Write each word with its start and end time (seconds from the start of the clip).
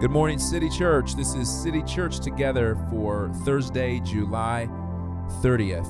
Good 0.00 0.10
morning, 0.10 0.40
City 0.40 0.68
Church. 0.68 1.14
This 1.14 1.34
is 1.34 1.48
City 1.48 1.80
Church 1.84 2.18
Together 2.18 2.76
for 2.90 3.30
Thursday, 3.44 4.00
July 4.00 4.66
30th. 5.40 5.88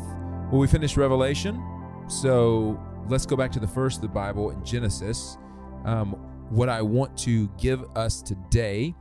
Well, 0.53 0.61
we 0.61 0.67
finished 0.67 0.99
Revelation, 0.99 1.61
so 2.07 2.79
let's 3.09 3.25
go 3.25 3.35
back 3.35 3.51
to 3.53 3.61
the 3.61 3.67
first 3.67 3.97
of 3.97 4.03
the 4.03 4.09
Bible 4.09 4.51
in 4.51 4.63
Genesis. 4.63 5.39
Um, 5.87 6.13
what 6.51 6.69
I 6.69 6.83
want 6.83 7.17
to 7.21 7.49
give 7.59 7.83
us 7.97 8.21
today 8.21 8.95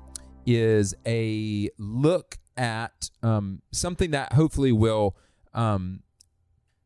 is 0.45 0.95
a 1.05 1.69
look 1.77 2.37
at 2.55 3.09
um, 3.21 3.61
something 3.73 4.11
that 4.11 4.31
hopefully 4.31 4.71
will 4.71 5.17
um, 5.53 6.01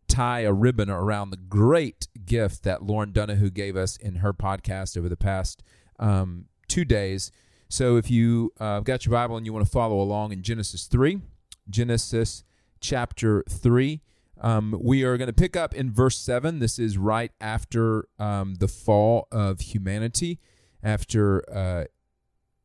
tie 0.08 0.40
a 0.40 0.52
ribbon 0.52 0.90
around 0.90 1.30
the 1.30 1.38
great 1.38 2.08
gift 2.26 2.64
that 2.64 2.82
Lauren 2.82 3.12
Donahue 3.12 3.52
gave 3.52 3.78
us 3.78 3.96
in 3.96 4.16
her 4.16 4.34
podcast 4.34 4.98
over 4.98 5.08
the 5.08 5.16
past 5.16 5.62
um, 6.00 6.46
two 6.68 6.84
days. 6.84 7.32
So 7.70 7.98
if 7.98 8.10
you 8.10 8.54
uh, 8.60 8.80
got 8.80 9.06
your 9.06 9.12
Bible 9.12 9.38
and 9.38 9.46
you 9.46 9.54
want 9.54 9.66
to 9.66 9.72
follow 9.72 10.00
along 10.00 10.32
in 10.32 10.42
Genesis 10.42 10.86
3, 10.86 11.22
Genesis 11.70 12.44
chapter 12.80 13.44
3, 13.50 14.02
um, 14.40 14.78
we 14.82 15.04
are 15.04 15.18
going 15.18 15.28
to 15.28 15.34
pick 15.34 15.56
up 15.56 15.74
in 15.74 15.92
verse 15.92 16.18
7. 16.18 16.60
This 16.60 16.80
is 16.80 16.98
right 16.98 17.32
after 17.42 18.08
um, 18.20 18.56
the 18.56 18.68
fall 18.68 19.28
of 19.32 19.60
humanity, 19.60 20.40
after 20.82 21.44
uh, 21.54 21.86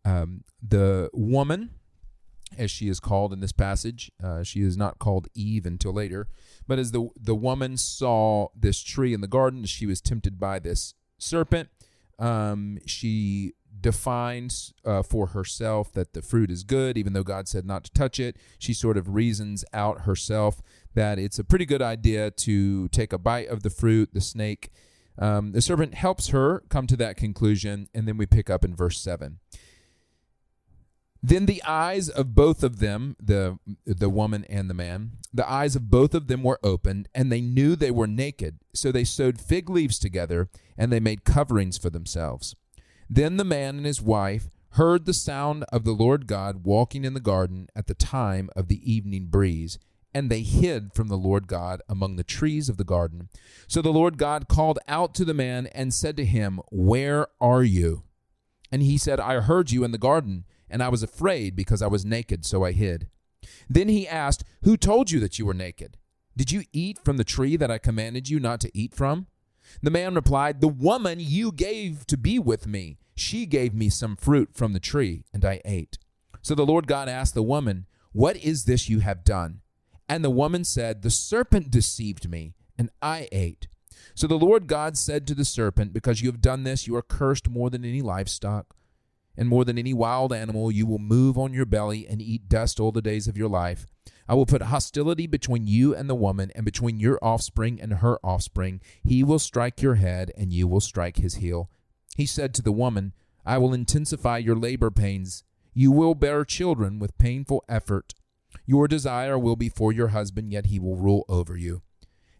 um, 0.05 0.45
the 0.63 1.11
woman, 1.13 1.71
as 2.57 2.71
she 2.71 2.89
is 2.89 3.01
called 3.01 3.33
in 3.33 3.41
this 3.41 3.53
passage, 3.53 4.13
uh, 4.23 4.43
she 4.43 4.61
is 4.61 4.77
not 4.77 4.99
called 4.99 5.29
Eve 5.35 5.67
until 5.67 5.93
later, 5.93 6.29
but 6.69 6.79
as 6.79 6.93
the, 6.93 7.09
the 7.19 7.35
woman 7.35 7.77
saw 7.77 8.49
this 8.55 8.83
tree 8.83 9.15
in 9.15 9.21
the 9.21 9.27
garden, 9.27 9.65
she 9.65 9.87
was 9.87 10.01
tempted 10.01 10.39
by 10.39 10.59
this 10.59 10.95
serpent. 11.19 11.71
Um, 12.19 12.79
she 12.87 13.55
defines 13.81 14.73
uh, 14.85 15.03
for 15.03 15.29
herself 15.29 15.93
that 15.93 16.13
the 16.13 16.23
fruit 16.23 16.51
is 16.51 16.65
good, 16.65 16.97
even 16.97 17.13
though 17.13 17.23
God 17.23 17.49
said 17.49 17.65
not 17.65 17.85
to 17.85 17.93
touch 17.93 18.21
it. 18.21 18.37
She 18.59 18.75
sort 18.75 18.97
of 18.97 19.15
reasons 19.15 19.65
out 19.73 20.03
herself 20.03 20.63
that 20.95 21.19
it's 21.19 21.39
a 21.39 21.45
pretty 21.45 21.65
good 21.65 21.83
idea 21.83 22.31
to 22.31 22.89
take 22.89 23.13
a 23.13 23.19
bite 23.19 23.49
of 23.49 23.63
the 23.63 23.71
fruit. 23.71 24.11
The 24.13 24.21
snake, 24.21 24.71
um, 25.19 25.53
the 25.53 25.63
serpent 25.63 25.95
helps 25.95 26.29
her 26.29 26.63
come 26.69 26.87
to 26.87 26.97
that 26.97 27.17
conclusion, 27.17 27.89
and 27.95 28.07
then 28.07 28.17
we 28.17 28.27
pick 28.27 28.51
up 28.51 28.65
in 28.65 28.75
verse 28.75 29.01
7. 29.01 29.39
Then 31.25 31.47
the 31.47 31.63
eyes 31.63 32.09
of 32.09 32.35
both 32.35 32.65
of 32.65 32.81
them, 32.81 33.15
the 33.21 33.59
the 33.87 34.11
woman 34.11 34.45
and 34.49 34.69
the 34.69 34.75
man, 34.75 35.13
the 35.33 35.49
eyes 35.49 35.77
of 35.77 35.89
both 35.89 36.15
of 36.15 36.27
them 36.27 36.43
were 36.43 36.59
opened, 36.65 37.09
and 37.15 37.31
they 37.31 37.41
knew 37.41 37.77
they 37.77 37.93
were 37.93 38.09
naked. 38.09 38.59
So 38.75 38.91
they 38.91 39.05
sewed 39.05 39.41
fig 39.41 39.71
leaves 39.71 40.01
together, 40.01 40.49
and 40.77 40.93
they 40.93 40.99
made 40.99 41.25
coverings 41.25 41.79
for 41.79 41.91
themselves. 41.91 42.57
Then 43.15 43.37
the 43.37 43.45
man 43.45 43.77
and 43.77 43.85
his 43.85 44.01
wife 44.01 44.49
heard 44.71 45.05
the 45.05 45.13
sound 45.13 45.65
of 45.65 45.85
the 45.85 45.93
Lord 45.93 46.27
God 46.27 46.65
walking 46.65 47.05
in 47.05 47.13
the 47.13 47.21
garden 47.21 47.69
at 47.77 47.87
the 47.87 47.93
time 47.93 48.49
of 48.57 48.69
the 48.69 48.91
evening 48.91 49.27
breeze, 49.27 49.79
and 50.15 50.31
they 50.31 50.41
hid 50.41 50.95
from 50.95 51.09
the 51.09 51.19
Lord 51.19 51.47
God 51.47 51.83
among 51.91 52.17
the 52.17 52.25
trees 52.25 52.71
of 52.71 52.79
the 52.79 52.85
garden. 52.85 53.29
So 53.69 53.83
the 53.83 53.93
Lord 53.93 54.17
God 54.17 54.49
called 54.49 54.79
out 54.89 55.15
to 55.17 55.27
the 55.27 55.35
man 55.35 55.67
and 55.75 55.93
said 55.93 56.17
to 56.17 56.25
him, 56.25 56.61
Where 56.71 57.27
are 57.39 57.63
you? 57.63 58.05
And 58.71 58.83
he 58.83 58.97
said, 58.97 59.21
I 59.21 59.41
heard 59.41 59.71
you 59.71 59.85
in 59.85 59.93
the 59.93 59.99
garden, 59.99 60.47
and 60.71 60.83
I 60.83 60.89
was 60.89 61.03
afraid 61.03 61.55
because 61.55 61.83
I 61.83 61.89
was 61.89 62.07
naked, 62.07 62.47
so 62.47 62.65
I 62.65 62.73
hid. 62.73 63.09
Then 63.69 63.91
he 63.91 64.09
asked, 64.09 64.43
Who 64.63 64.79
told 64.79 65.11
you 65.11 65.21
that 65.21 65.39
you 65.39 65.45
were 65.45 65.53
naked? 65.53 65.99
Did 66.35 66.51
you 66.51 66.63
eat 66.73 66.99
from 67.05 67.19
the 67.19 67.25
tree 67.25 67.57
that 67.57 67.71
I 67.71 67.77
commanded 67.77 68.31
you 68.31 68.41
not 68.41 68.59
to 68.61 68.71
eat 68.73 68.95
from? 68.95 69.27
The 69.81 69.91
man 69.91 70.15
replied, 70.15 70.61
The 70.61 70.69
woman 70.69 71.19
you 71.21 71.53
gave 71.53 72.07
to 72.09 72.17
be 72.17 72.39
with 72.39 72.67
me 72.67 72.99
she 73.15 73.47
gave 73.47 73.75
me 73.75 73.89
some 73.89 74.17
fruit 74.17 74.51
from 74.55 74.73
the 74.73 74.81
tree, 74.81 75.25
and 75.33 75.45
I 75.45 75.61
ate. 75.65 75.99
So 76.41 76.55
the 76.55 76.67
Lord 76.67 76.87
God 76.87 77.09
asked 77.09 77.35
the 77.35 77.43
woman, 77.43 77.87
What 78.13 78.37
is 78.37 78.65
this 78.65 78.89
you 78.89 79.01
have 79.01 79.25
done? 79.25 79.61
And 80.09 80.25
the 80.25 80.31
woman 80.31 80.65
said, 80.65 81.03
The 81.03 81.11
serpent 81.11 81.71
deceived 81.71 82.29
me, 82.29 82.55
and 82.79 82.91
I 83.01 83.29
ate. 83.31 83.69
So 84.15 84.27
the 84.27 84.39
Lord 84.39 84.67
God 84.67 84.99
said 84.99 85.27
to 85.27 85.35
the 85.35 85.45
serpent, 85.45 85.93
Because 85.93 86.21
you 86.21 86.31
have 86.31 86.41
done 86.41 86.65
this, 86.65 86.87
you 86.87 86.97
are 86.97 87.03
cursed 87.03 87.49
more 87.49 87.71
than 87.71 87.85
any 87.85 88.03
livestock, 88.03 88.75
and 89.37 89.49
more 89.49 89.65
than 89.65 89.79
any 89.79 89.95
wild 89.95 90.33
animal. 90.33 90.71
You 90.71 90.87
will 90.87 90.99
move 90.99 91.39
on 91.39 91.53
your 91.53 91.67
belly 91.67 92.07
and 92.09 92.21
eat 92.21 92.49
dust 92.49 92.81
all 92.81 92.93
the 92.93 93.03
days 93.03 93.29
of 93.29 93.37
your 93.37 93.49
life. 93.49 93.87
I 94.29 94.35
will 94.35 94.47
put 94.47 94.63
hostility 94.63 95.27
between 95.27 95.67
you 95.67 95.95
and 95.95 96.09
the 96.09 96.15
woman, 96.15 96.51
and 96.55 96.65
between 96.65 97.01
your 97.01 97.19
offspring 97.23 97.81
and 97.81 97.95
her 97.95 98.19
offspring. 98.25 98.81
He 99.03 99.23
will 99.23 99.39
strike 99.39 99.83
your 99.83 99.97
head, 99.97 100.33
and 100.37 100.53
you 100.53 100.67
will 100.67 100.81
strike 100.81 101.17
his 101.17 101.37
heel. 101.37 101.71
He 102.17 102.27
said 102.27 102.55
to 102.55 102.63
the 102.63 102.73
woman, 102.73 103.13
I 103.45 103.59
will 103.59 103.75
intensify 103.75 104.39
your 104.39 104.57
labor 104.57 104.91
pains. 104.91 105.45
You 105.75 105.91
will 105.91 106.15
bear 106.15 106.45
children 106.45 106.99
with 106.99 107.19
painful 107.19 107.65
effort. 107.69 108.15
Your 108.67 108.87
desire 108.87 109.39
will 109.39 109.57
be 109.57 109.69
for 109.69 109.93
your 109.93 110.09
husband, 110.09 110.53
yet 110.53 110.67
he 110.67 110.79
will 110.79 110.97
rule 110.97 111.25
over 111.29 111.57
you. 111.57 111.83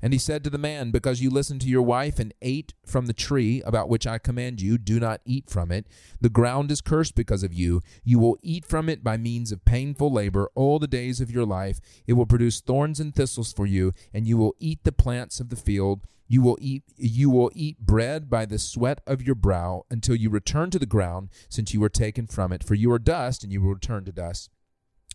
And 0.03 0.13
he 0.13 0.19
said 0.19 0.43
to 0.43 0.51
the 0.51 0.59
man, 0.59 0.91
Because 0.91 1.23
you 1.23 1.31
listened 1.31 1.61
to 1.61 1.69
your 1.69 1.83
wife 1.83 2.19
and 2.19 2.35
ate 2.43 2.75
from 2.85 3.07
the 3.07 3.13
tree 3.13 3.63
about 3.63 3.89
which 3.89 4.05
I 4.05 4.19
command 4.19 4.61
you, 4.61 4.77
do 4.77 4.99
not 4.99 5.21
eat 5.25 5.49
from 5.49 5.71
it. 5.71 5.87
The 6.21 6.29
ground 6.29 6.73
is 6.73 6.81
cursed 6.81 7.15
because 7.15 7.45
of 7.45 7.55
you. 7.55 7.81
You 8.03 8.19
will 8.19 8.37
eat 8.43 8.67
from 8.67 8.89
it 8.89 9.05
by 9.05 9.17
means 9.17 9.53
of 9.53 9.65
painful 9.65 10.13
labor 10.13 10.51
all 10.57 10.81
the 10.81 10.89
days 10.89 11.21
of 11.21 11.31
your 11.31 11.47
life. 11.47 11.81
It 12.05 12.15
will 12.15 12.27
produce 12.27 12.61
thorns 12.61 12.99
and 12.99 13.15
thistles 13.15 13.53
for 13.53 13.65
you, 13.65 13.93
and 14.13 14.27
you 14.27 14.37
will 14.37 14.57
eat 14.59 14.83
the 14.83 14.91
plants 14.91 15.39
of 15.39 15.51
the 15.51 15.57
field. 15.57 16.03
You 16.27 16.43
will 16.43 16.59
eat 16.61 16.83
you 16.97 17.31
will 17.31 17.53
eat 17.55 17.79
bread 17.79 18.29
by 18.29 18.45
the 18.45 18.59
sweat 18.59 19.03
of 19.07 19.23
your 19.23 19.35
brow 19.37 19.85
until 19.89 20.17
you 20.17 20.31
return 20.31 20.71
to 20.71 20.79
the 20.81 20.87
ground, 20.87 21.29
since 21.49 21.73
you 21.73 21.81
were 21.81 21.89
taken 21.89 22.27
from 22.27 22.53
it. 22.53 22.65
For 22.65 22.75
you 22.75 22.91
are 22.91 22.99
dust, 22.99 23.45
and 23.45 23.53
you 23.53 23.61
will 23.61 23.75
return 23.75 24.05
to 24.07 24.13
dust. 24.13 24.51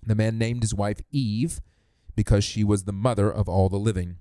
The 0.05 0.15
man 0.15 0.37
named 0.37 0.61
his 0.63 0.73
wife 0.73 1.01
Eve, 1.11 1.59
because 2.15 2.45
she 2.45 2.63
was 2.63 2.83
the 2.83 2.93
mother 2.93 3.29
of 3.29 3.49
all 3.49 3.67
the 3.67 3.77
living. 3.77 4.17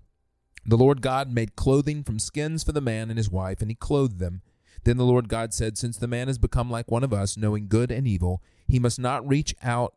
The 0.69 0.77
Lord 0.77 1.01
God 1.01 1.33
made 1.33 1.55
clothing 1.55 2.03
from 2.03 2.19
skins 2.19 2.65
for 2.65 2.73
the 2.73 2.81
man 2.81 3.09
and 3.09 3.17
his 3.17 3.31
wife, 3.31 3.61
and 3.61 3.71
he 3.71 3.77
clothed 3.77 4.19
them. 4.19 4.43
Then 4.83 4.97
the 4.97 5.05
Lord 5.05 5.29
God 5.29 5.55
said, 5.55 5.79
Since 5.79 5.97
the 5.97 6.09
man 6.09 6.27
has 6.27 6.39
become 6.39 6.69
like 6.69 6.91
one 6.91 7.05
of 7.05 7.13
us, 7.13 7.37
knowing 7.37 7.69
good 7.69 7.93
and 7.93 8.07
evil, 8.07 8.43
he 8.67 8.81
must 8.81 8.99
not 8.99 9.27
reach 9.27 9.55
out, 9.63 9.95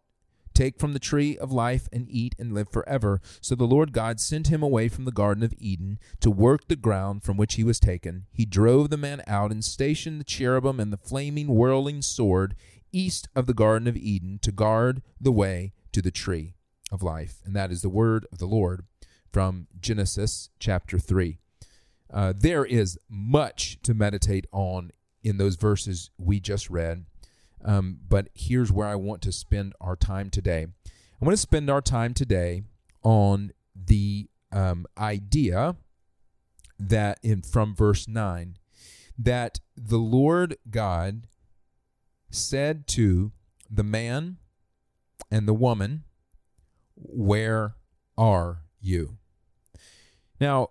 take 0.54 0.78
from 0.78 0.94
the 0.94 1.00
tree 1.00 1.36
of 1.40 1.52
life, 1.52 1.90
and 1.92 2.06
eat 2.08 2.36
and 2.38 2.54
live 2.54 2.70
forever. 2.70 3.20
So 3.42 3.56
the 3.56 3.66
Lord 3.66 3.94
God 3.94 4.20
sent 4.20 4.50
him 4.50 4.62
away 4.62 4.90
from 4.90 5.06
the 5.06 5.12
Garden 5.12 5.42
of 5.42 5.56
Eden 5.58 5.98
to 6.20 6.30
work 6.30 6.68
the 6.68 6.76
ground 6.76 7.24
from 7.24 7.36
which 7.36 7.56
he 7.56 7.64
was 7.64 7.80
taken. 7.80 8.28
He 8.32 8.46
drove 8.46 8.92
the 8.92 8.98
man 8.98 9.24
out 9.26 9.52
and 9.52 9.66
stationed 9.66 10.20
the 10.20 10.24
cherubim 10.24 10.80
and 10.80 10.94
the 10.94 10.98
flaming, 10.98 11.48
whirling 11.48 12.04
sword 12.04 12.56
east 12.92 13.28
of 13.36 13.48
the 13.48 13.56
Garden 13.56 13.88
of 13.88 13.98
Eden 13.98 14.38
to 14.44 14.52
guard 14.52 15.02
the 15.20 15.32
way 15.32 15.74
to 15.94 16.02
the 16.02 16.12
tree 16.12 16.54
of 16.92 17.02
life. 17.02 17.42
And 17.44 17.56
that 17.56 17.72
is 17.72 17.82
the 17.82 17.90
word 17.90 18.28
of 18.32 18.38
the 18.38 18.46
Lord 18.46 18.86
from 19.32 19.68
Genesis 19.80 20.50
chapter 20.60 20.98
3. 20.98 21.38
Uh, 22.12 22.34
there 22.36 22.66
is 22.66 22.98
much 23.10 23.78
to 23.84 23.94
meditate 23.94 24.48
on 24.52 24.92
in 25.24 25.38
those 25.38 25.56
verses 25.56 26.10
we 26.18 26.40
just 26.40 26.70
read, 26.70 27.06
um, 27.64 28.00
but 28.08 28.30
here's 28.34 28.72
where 28.72 28.88
I 28.88 28.96
want 28.96 29.22
to 29.24 29.32
spend 29.32 29.74
our 29.80 29.96
time 29.96 30.30
today. 30.30 30.68
I 30.88 31.26
want 31.26 31.34
to 31.34 31.42
spend 31.42 31.70
our 31.70 31.82
time 31.82 32.14
today 32.14 32.64
on 33.04 33.52
the 33.76 34.30
um, 34.52 34.86
idea 34.98 35.76
that 36.80 37.20
in 37.22 37.42
from 37.42 37.76
verse 37.76 38.08
9 38.08 38.56
that 39.18 39.60
the 39.76 39.98
Lord 39.98 40.58
God 40.70 41.28
said 42.32 42.88
to 42.88 43.34
the 43.70 43.84
man 43.84 44.38
and 45.30 45.48
the 45.48 45.54
woman, 45.54 46.06
Where 46.96 47.76
are 48.18 48.64
you? 48.82 49.18
Now, 50.40 50.70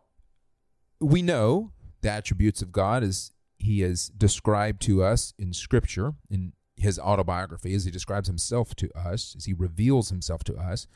we 1.01 1.23
know 1.23 1.73
the 2.01 2.11
attributes 2.11 2.63
of 2.63 2.73
God 2.73 3.03
as 3.03 3.33
he 3.59 3.83
is 3.83 4.09
described 4.09 4.81
to 4.83 5.03
us 5.03 5.35
in 5.39 5.53
Scripture, 5.53 6.15
in 6.31 6.53
his 6.77 6.99
autobiography, 6.99 7.75
as 7.75 7.85
he 7.85 7.91
describes 7.91 8.29
himself 8.29 8.75
to 8.77 8.91
us, 8.97 9.35
as 9.37 9.45
he 9.47 9.53
reveals 9.53 10.11
himself 10.11 10.45
to 10.45 10.57
us. 10.57 10.87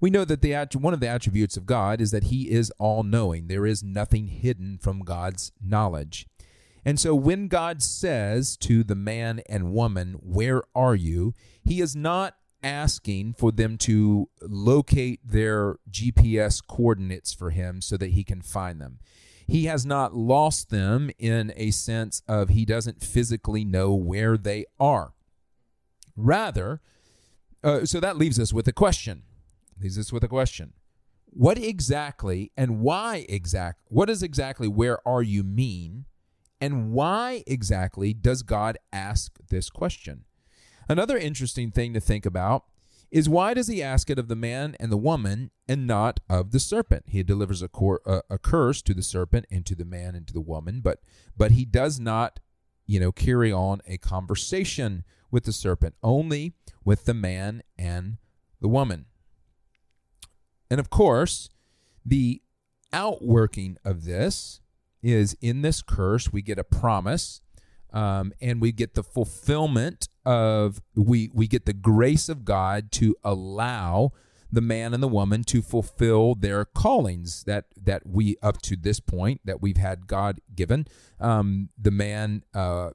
We 0.00 0.10
know 0.10 0.24
that 0.24 0.42
the 0.42 0.54
one 0.78 0.94
of 0.94 1.00
the 1.00 1.08
attributes 1.08 1.56
of 1.56 1.66
God 1.66 2.00
is 2.00 2.10
that 2.10 2.24
he 2.24 2.50
is 2.50 2.72
all 2.78 3.02
knowing. 3.02 3.46
There 3.46 3.66
is 3.66 3.82
nothing 3.82 4.28
hidden 4.28 4.78
from 4.78 5.00
God's 5.00 5.52
knowledge. 5.62 6.26
And 6.84 6.98
so 6.98 7.14
when 7.14 7.48
God 7.48 7.82
says 7.82 8.56
to 8.58 8.82
the 8.82 8.94
man 8.94 9.42
and 9.48 9.72
woman, 9.72 10.14
Where 10.22 10.62
are 10.74 10.94
you? 10.94 11.34
he 11.64 11.80
is 11.80 11.94
not 11.94 12.34
asking 12.68 13.32
for 13.32 13.50
them 13.50 13.78
to 13.78 14.28
locate 14.42 15.20
their 15.24 15.76
GPS 15.90 16.62
coordinates 16.64 17.32
for 17.32 17.50
him 17.50 17.80
so 17.80 17.96
that 17.96 18.10
he 18.10 18.22
can 18.22 18.42
find 18.42 18.78
them. 18.80 18.98
He 19.46 19.64
has 19.64 19.86
not 19.86 20.14
lost 20.14 20.68
them 20.68 21.10
in 21.18 21.54
a 21.56 21.70
sense 21.70 22.22
of 22.28 22.50
he 22.50 22.66
doesn't 22.66 23.02
physically 23.02 23.64
know 23.64 23.94
where 23.94 24.36
they 24.36 24.66
are. 24.78 25.14
Rather, 26.14 26.82
uh, 27.64 27.86
so 27.86 28.00
that 28.00 28.18
leaves 28.18 28.38
us 28.38 28.52
with 28.52 28.68
a 28.68 28.72
question. 28.72 29.22
Leaves 29.80 29.98
us 29.98 30.12
with 30.12 30.22
a 30.22 30.28
question. 30.28 30.74
What 31.30 31.56
exactly 31.56 32.52
and 32.56 32.80
why 32.80 33.24
exact 33.28 33.80
what 33.88 34.06
does 34.06 34.22
exactly 34.22 34.68
where 34.68 34.98
are 35.06 35.22
you 35.22 35.42
mean 35.42 36.04
and 36.60 36.90
why 36.92 37.44
exactly 37.46 38.12
does 38.12 38.42
God 38.42 38.76
ask 38.92 39.38
this 39.48 39.70
question? 39.70 40.24
Another 40.88 41.18
interesting 41.18 41.70
thing 41.70 41.92
to 41.92 42.00
think 42.00 42.24
about 42.24 42.64
is 43.10 43.28
why 43.28 43.54
does 43.54 43.68
he 43.68 43.82
ask 43.82 44.10
it 44.10 44.18
of 44.18 44.28
the 44.28 44.36
man 44.36 44.76
and 44.78 44.92
the 44.92 44.96
woman 44.96 45.50
and 45.66 45.86
not 45.86 46.20
of 46.28 46.50
the 46.50 46.60
serpent? 46.60 47.04
He 47.08 47.22
delivers 47.22 47.62
a, 47.62 47.68
cor- 47.68 48.02
a, 48.06 48.22
a 48.30 48.38
curse 48.38 48.82
to 48.82 48.94
the 48.94 49.02
serpent 49.02 49.46
and 49.50 49.64
to 49.66 49.74
the 49.74 49.84
man 49.84 50.14
and 50.14 50.26
to 50.26 50.32
the 50.32 50.40
woman, 50.40 50.80
but 50.82 51.00
but 51.36 51.52
he 51.52 51.64
does 51.64 51.98
not, 51.98 52.40
you 52.86 53.00
know, 53.00 53.12
carry 53.12 53.52
on 53.52 53.80
a 53.86 53.98
conversation 53.98 55.04
with 55.30 55.44
the 55.44 55.52
serpent, 55.52 55.94
only 56.02 56.54
with 56.84 57.04
the 57.04 57.14
man 57.14 57.62
and 57.78 58.16
the 58.60 58.68
woman. 58.68 59.06
And 60.70 60.80
of 60.80 60.90
course, 60.90 61.48
the 62.04 62.42
outworking 62.92 63.76
of 63.84 64.04
this 64.04 64.60
is 65.02 65.36
in 65.40 65.62
this 65.62 65.82
curse, 65.82 66.32
we 66.32 66.42
get 66.42 66.58
a 66.58 66.64
promise 66.64 67.40
um, 67.92 68.32
and 68.40 68.60
we 68.60 68.72
get 68.72 68.94
the 68.94 69.02
fulfillment 69.02 70.08
of, 70.24 70.80
we, 70.94 71.30
we 71.32 71.46
get 71.46 71.66
the 71.66 71.72
grace 71.72 72.28
of 72.28 72.44
God 72.44 72.92
to 72.92 73.16
allow 73.24 74.12
the 74.50 74.60
man 74.60 74.94
and 74.94 75.02
the 75.02 75.08
woman 75.08 75.44
to 75.44 75.60
fulfill 75.60 76.34
their 76.34 76.64
callings 76.64 77.44
that 77.44 77.66
that 77.76 78.06
we 78.06 78.36
up 78.42 78.62
to 78.62 78.76
this 78.76 78.98
point 78.98 79.42
that 79.44 79.60
we've 79.60 79.76
had 79.76 80.06
God 80.06 80.40
given. 80.54 80.86
Um, 81.20 81.68
the 81.78 81.90
man 81.90 82.44
uh, 82.54 82.92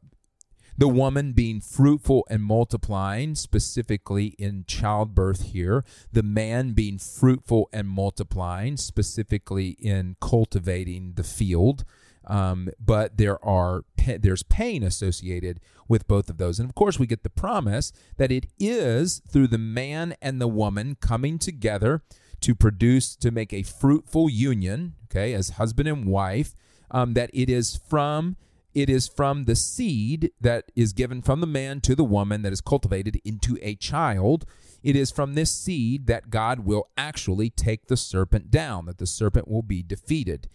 the 0.77 0.87
woman 0.87 1.33
being 1.33 1.61
fruitful 1.61 2.25
and 2.29 2.43
multiplying, 2.43 3.35
specifically 3.35 4.27
in 4.39 4.65
childbirth 4.67 5.51
here. 5.51 5.85
The 6.11 6.23
man 6.23 6.73
being 6.73 6.97
fruitful 6.97 7.69
and 7.71 7.87
multiplying, 7.87 8.77
specifically 8.77 9.69
in 9.79 10.15
cultivating 10.19 11.13
the 11.13 11.23
field. 11.23 11.85
Um, 12.25 12.69
but 12.79 13.17
there 13.17 13.43
are 13.43 13.83
there's 14.19 14.43
pain 14.43 14.83
associated 14.83 15.59
with 15.87 16.07
both 16.07 16.29
of 16.29 16.37
those, 16.37 16.59
and 16.59 16.69
of 16.69 16.75
course 16.75 16.99
we 16.99 17.07
get 17.07 17.23
the 17.23 17.29
promise 17.29 17.91
that 18.17 18.31
it 18.31 18.47
is 18.59 19.21
through 19.29 19.47
the 19.47 19.57
man 19.57 20.15
and 20.21 20.39
the 20.39 20.47
woman 20.47 20.95
coming 20.99 21.37
together 21.39 22.03
to 22.41 22.53
produce 22.53 23.15
to 23.15 23.31
make 23.31 23.53
a 23.53 23.63
fruitful 23.63 24.29
union, 24.29 24.95
okay, 25.05 25.33
as 25.33 25.51
husband 25.51 25.87
and 25.87 26.05
wife. 26.05 26.55
Um, 26.91 27.15
that 27.15 27.31
it 27.33 27.49
is 27.49 27.79
from 27.89 28.37
it 28.73 28.89
is 28.89 29.07
from 29.07 29.45
the 29.45 29.55
seed 29.55 30.31
that 30.41 30.71
is 30.75 30.93
given 30.93 31.21
from 31.21 31.41
the 31.41 31.47
man 31.47 31.79
to 31.81 31.95
the 31.95 32.03
woman 32.03 32.41
that 32.41 32.53
is 32.53 32.61
cultivated 32.61 33.19
into 33.23 33.57
a 33.61 33.75
child. 33.75 34.45
It 34.81 34.95
is 34.95 35.11
from 35.11 35.33
this 35.33 35.51
seed 35.51 36.07
that 36.07 36.29
God 36.29 36.61
will 36.61 36.89
actually 36.97 37.49
take 37.49 37.87
the 37.87 37.97
serpent 37.97 38.51
down, 38.51 38.85
that 38.85 38.97
the 38.97 39.05
serpent 39.05 39.47
will 39.47 39.61
be 39.61 39.83
defeated. 39.83 40.49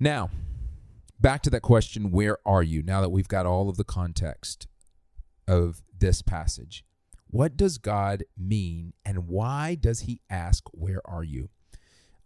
Now, 0.00 0.30
back 1.20 1.42
to 1.42 1.50
that 1.50 1.60
question 1.60 2.10
where 2.10 2.38
are 2.46 2.62
you? 2.62 2.82
Now 2.82 3.02
that 3.02 3.10
we've 3.10 3.28
got 3.28 3.44
all 3.44 3.68
of 3.68 3.76
the 3.76 3.84
context 3.84 4.66
of 5.46 5.82
this 5.96 6.22
passage, 6.22 6.84
what 7.26 7.56
does 7.56 7.76
God 7.78 8.24
mean 8.36 8.94
and 9.04 9.28
why 9.28 9.76
does 9.76 10.00
he 10.00 10.22
ask, 10.30 10.64
Where 10.72 11.02
are 11.04 11.22
you? 11.22 11.50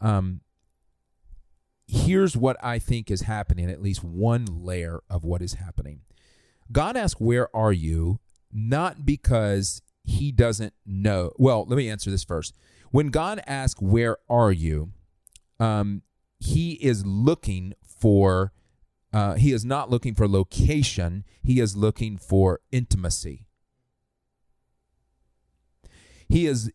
Um, 0.01 0.41
here's 1.87 2.37
what 2.37 2.57
I 2.63 2.79
think 2.79 3.11
is 3.11 3.23
happening, 3.23 3.71
at 3.71 3.83
least 3.83 4.05
one 4.05 4.47
layer 4.47 5.01
of 5.11 5.25
what 5.25 5.43
is 5.43 5.55
happening. 5.55 6.01
God 6.71 6.97
asks, 6.97 7.21
Where 7.21 7.55
are 7.55 7.73
you? 7.73 8.21
Not 8.53 9.05
because 9.05 9.83
he 10.05 10.31
doesn't 10.31 10.75
know. 10.87 11.33
Well, 11.37 11.67
let 11.67 11.77
me 11.77 11.91
answer 11.91 12.11
this 12.11 12.25
first. 12.25 12.57
When 12.93 13.09
God 13.09 13.43
asks, 13.47 13.81
Where 13.81 14.19
are 14.31 14.53
you? 14.53 14.93
Um, 15.59 16.03
he 16.45 16.73
is 16.75 17.05
looking 17.07 17.75
for, 17.83 18.53
uh, 19.13 19.35
he 19.35 19.53
is 19.53 19.65
not 19.65 19.91
looking 19.91 20.15
for 20.15 20.29
location, 20.29 21.25
he 21.43 21.61
is 21.61 21.77
looking 21.77 22.17
for 22.19 22.61
intimacy. 22.71 23.47
He 26.29 26.47
is, 26.47 26.71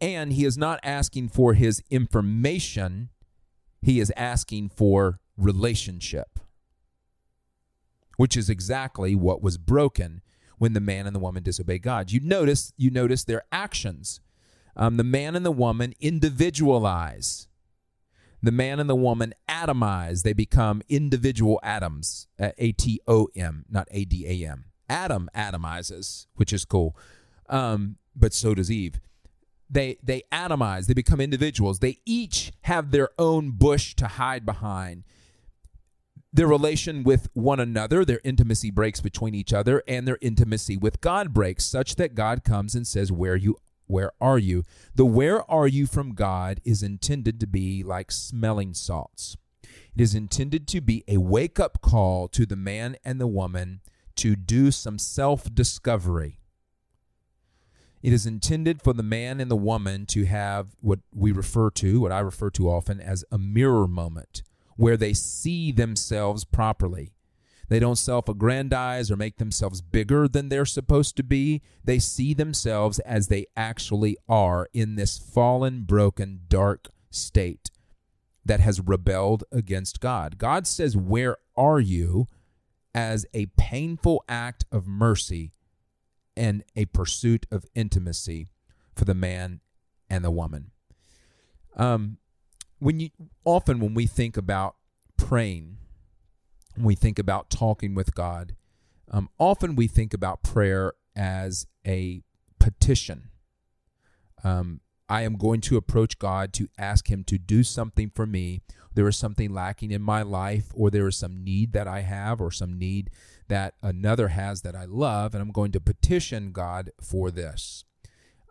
and 0.00 0.32
he 0.32 0.44
is 0.44 0.58
not 0.58 0.80
asking 0.82 1.28
for 1.28 1.54
his 1.54 1.82
information 1.90 3.10
he 3.82 3.98
is 3.98 4.12
asking 4.16 4.70
for 4.70 5.18
relationship, 5.36 6.38
which 8.16 8.36
is 8.36 8.48
exactly 8.48 9.14
what 9.14 9.42
was 9.42 9.58
broken 9.58 10.22
when 10.58 10.72
the 10.72 10.80
man 10.80 11.06
and 11.06 11.16
the 11.16 11.20
woman 11.20 11.42
disobeyed 11.42 11.82
God. 11.82 12.12
You 12.12 12.20
notice, 12.20 12.72
you 12.76 12.90
notice 12.90 13.24
their 13.24 13.42
actions. 13.50 14.20
Um, 14.76 14.96
the 14.96 15.04
man 15.04 15.34
and 15.34 15.44
the 15.44 15.50
woman 15.50 15.94
individualize. 16.00 17.48
The 18.42 18.52
man 18.52 18.80
and 18.80 18.90
the 18.90 18.96
woman 18.96 19.34
atomize. 19.48 20.22
They 20.22 20.32
become 20.32 20.82
individual 20.88 21.60
atoms. 21.62 22.26
Uh, 22.40 22.50
a 22.58 22.72
T 22.72 23.00
O 23.06 23.28
M, 23.36 23.64
not 23.70 23.88
A 23.90 24.04
D 24.04 24.26
A 24.26 24.50
M. 24.50 24.64
Adam 24.88 25.30
atomizes, 25.34 26.26
which 26.34 26.52
is 26.52 26.64
cool. 26.64 26.96
Um, 27.48 27.96
but 28.16 28.34
so 28.34 28.54
does 28.54 28.70
Eve 28.70 29.00
they 29.72 29.96
they 30.02 30.22
atomize 30.30 30.86
they 30.86 30.94
become 30.94 31.20
individuals 31.20 31.78
they 31.78 31.98
each 32.04 32.52
have 32.62 32.90
their 32.90 33.08
own 33.18 33.50
bush 33.50 33.94
to 33.94 34.06
hide 34.06 34.44
behind 34.44 35.02
their 36.32 36.46
relation 36.46 37.02
with 37.02 37.28
one 37.32 37.58
another 37.58 38.04
their 38.04 38.20
intimacy 38.22 38.70
breaks 38.70 39.00
between 39.00 39.34
each 39.34 39.52
other 39.52 39.82
and 39.88 40.06
their 40.06 40.18
intimacy 40.20 40.76
with 40.76 41.00
god 41.00 41.32
breaks 41.32 41.64
such 41.64 41.96
that 41.96 42.14
god 42.14 42.44
comes 42.44 42.74
and 42.74 42.86
says 42.86 43.10
where 43.10 43.36
you 43.36 43.56
where 43.92 44.12
are 44.20 44.38
you? 44.38 44.64
The 44.94 45.04
where 45.04 45.48
are 45.50 45.68
you 45.68 45.86
from 45.86 46.14
god 46.14 46.60
is 46.64 46.82
intended 46.82 47.38
to 47.40 47.46
be 47.46 47.82
like 47.82 48.10
smelling 48.10 48.74
salts. 48.74 49.36
It 49.94 50.00
is 50.00 50.14
intended 50.14 50.66
to 50.68 50.80
be 50.80 51.04
a 51.06 51.18
wake 51.18 51.60
up 51.60 51.80
call 51.80 52.26
to 52.28 52.46
the 52.46 52.56
man 52.56 52.96
and 53.04 53.20
the 53.20 53.26
woman 53.26 53.80
to 54.16 54.34
do 54.34 54.70
some 54.70 54.98
self 54.98 55.54
discovery 55.54 56.40
it 58.02 58.12
is 58.12 58.26
intended 58.26 58.82
for 58.82 58.92
the 58.92 59.02
man 59.02 59.40
and 59.40 59.50
the 59.50 59.56
woman 59.56 60.06
to 60.06 60.24
have 60.24 60.74
what 60.80 60.98
we 61.14 61.30
refer 61.30 61.70
to, 61.70 62.00
what 62.00 62.12
I 62.12 62.18
refer 62.18 62.50
to 62.50 62.68
often 62.68 63.00
as 63.00 63.24
a 63.30 63.38
mirror 63.38 63.86
moment, 63.86 64.42
where 64.76 64.96
they 64.96 65.12
see 65.12 65.70
themselves 65.70 66.44
properly. 66.44 67.14
They 67.72 67.80
don't 67.80 67.96
self 67.96 68.28
aggrandize 68.28 69.10
or 69.10 69.16
make 69.16 69.38
themselves 69.38 69.80
bigger 69.80 70.28
than 70.28 70.50
they're 70.50 70.66
supposed 70.66 71.16
to 71.16 71.22
be. 71.22 71.62
They 71.82 71.98
see 71.98 72.34
themselves 72.34 72.98
as 72.98 73.28
they 73.28 73.46
actually 73.56 74.18
are 74.28 74.68
in 74.74 74.96
this 74.96 75.16
fallen, 75.16 75.84
broken, 75.84 76.40
dark 76.48 76.90
state 77.10 77.70
that 78.44 78.60
has 78.60 78.78
rebelled 78.78 79.44
against 79.50 80.00
God. 80.00 80.36
God 80.36 80.66
says, 80.66 80.98
Where 80.98 81.38
are 81.56 81.80
you? 81.80 82.28
as 82.94 83.24
a 83.32 83.46
painful 83.56 84.22
act 84.28 84.66
of 84.70 84.86
mercy 84.86 85.54
and 86.36 86.62
a 86.76 86.84
pursuit 86.84 87.46
of 87.50 87.64
intimacy 87.74 88.48
for 88.94 89.06
the 89.06 89.14
man 89.14 89.60
and 90.10 90.22
the 90.22 90.30
woman. 90.30 90.72
Um, 91.74 92.18
when 92.80 93.00
you 93.00 93.08
often 93.46 93.80
when 93.80 93.94
we 93.94 94.06
think 94.06 94.36
about 94.36 94.76
praying, 95.16 95.78
we 96.76 96.94
think 96.94 97.18
about 97.18 97.50
talking 97.50 97.94
with 97.94 98.14
God, 98.14 98.54
um, 99.10 99.28
often 99.38 99.76
we 99.76 99.86
think 99.86 100.14
about 100.14 100.42
prayer 100.42 100.94
as 101.14 101.66
a 101.86 102.22
petition. 102.58 103.30
Um, 104.42 104.80
I 105.08 105.22
am 105.22 105.36
going 105.36 105.60
to 105.62 105.76
approach 105.76 106.18
God 106.18 106.52
to 106.54 106.68
ask 106.78 107.10
Him 107.10 107.24
to 107.24 107.36
do 107.36 107.62
something 107.62 108.10
for 108.14 108.26
me. 108.26 108.62
There 108.94 109.08
is 109.08 109.16
something 109.16 109.52
lacking 109.52 109.90
in 109.90 110.00
my 110.02 110.22
life, 110.22 110.66
or 110.74 110.90
there 110.90 111.06
is 111.06 111.16
some 111.16 111.44
need 111.44 111.72
that 111.72 111.86
I 111.86 112.00
have, 112.00 112.40
or 112.40 112.50
some 112.50 112.78
need 112.78 113.10
that 113.48 113.74
another 113.82 114.28
has 114.28 114.62
that 114.62 114.74
I 114.74 114.86
love, 114.86 115.34
and 115.34 115.42
I'm 115.42 115.52
going 115.52 115.72
to 115.72 115.80
petition 115.80 116.52
God 116.52 116.90
for 117.02 117.30
this. 117.30 117.84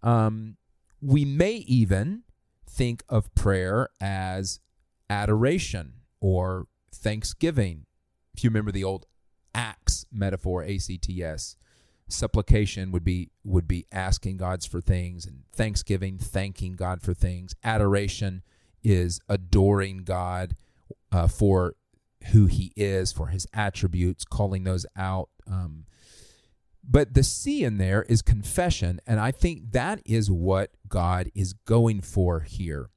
Um, 0.03 0.57
we 1.01 1.25
may 1.25 1.53
even 1.53 2.23
think 2.69 3.03
of 3.09 3.33
prayer 3.33 3.89
as 3.99 4.59
adoration 5.09 5.93
or 6.19 6.67
thanksgiving. 6.93 7.85
If 8.33 8.43
you 8.43 8.49
remember 8.49 8.71
the 8.71 8.83
old 8.83 9.05
acts 9.53 10.05
metaphor, 10.11 10.63
A 10.63 10.77
C 10.77 10.97
T 10.97 11.23
S, 11.23 11.57
supplication 12.07 12.91
would 12.91 13.03
be 13.03 13.31
would 13.43 13.67
be 13.67 13.85
asking 13.91 14.37
God's 14.37 14.65
for 14.65 14.81
things, 14.81 15.25
and 15.25 15.43
thanksgiving, 15.53 16.17
thanking 16.17 16.73
God 16.73 17.01
for 17.01 17.13
things. 17.13 17.55
Adoration 17.63 18.43
is 18.83 19.19
adoring 19.29 20.03
God 20.03 20.55
uh, 21.11 21.27
for 21.27 21.75
who 22.31 22.45
he 22.45 22.71
is, 22.75 23.11
for 23.11 23.27
his 23.27 23.47
attributes, 23.53 24.23
calling 24.25 24.63
those 24.63 24.85
out. 24.95 25.29
Um, 25.47 25.85
but 26.83 27.13
the 27.13 27.23
C 27.23 27.63
in 27.63 27.77
there 27.77 28.03
is 28.03 28.21
confession, 28.21 28.99
and 29.05 29.19
I 29.19 29.31
think 29.31 29.71
that 29.71 30.01
is 30.05 30.31
what 30.31 30.71
God 30.87 31.29
is 31.35 31.53
going 31.53 32.01
for 32.01 32.39
here. 32.41 32.89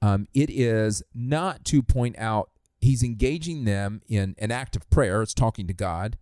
Um, 0.00 0.28
it 0.34 0.50
is 0.50 1.02
not 1.14 1.64
to 1.66 1.82
point 1.82 2.16
out, 2.18 2.50
he's 2.86 3.02
engaging 3.02 3.64
them 3.64 4.02
in 4.08 4.34
an 4.38 4.50
act 4.50 4.76
of 4.76 4.88
prayer, 4.90 5.22
it's 5.22 5.34
talking 5.34 5.66
to 5.66 5.74
God, 5.74 6.16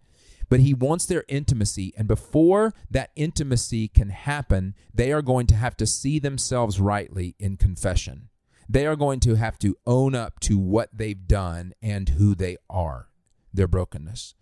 but 0.49 0.61
he 0.61 0.75
wants 0.75 1.06
their 1.06 1.25
intimacy. 1.28 1.92
And 1.97 2.09
before 2.09 2.75
that 2.90 3.11
intimacy 3.16 3.88
can 3.88 4.11
happen, 4.11 4.75
they 4.92 5.12
are 5.12 5.23
going 5.23 5.47
to 5.49 5.54
have 5.54 5.76
to 5.78 5.87
see 5.87 6.18
themselves 6.18 6.80
rightly 6.80 7.35
in 7.38 7.56
confession 7.56 8.28
they 8.68 8.87
are 8.87 8.97
going 8.97 9.21
to 9.21 9.35
have 9.35 9.59
to 9.61 9.76
own 9.87 10.14
up 10.14 10.40
to 10.40 10.59
what 10.59 10.90
they've 10.92 11.26
done 11.26 11.75
and 11.83 12.11
who 12.11 12.35
they 12.35 12.56
are, 12.71 13.09
their 13.52 13.68
brokenness. 13.68 14.35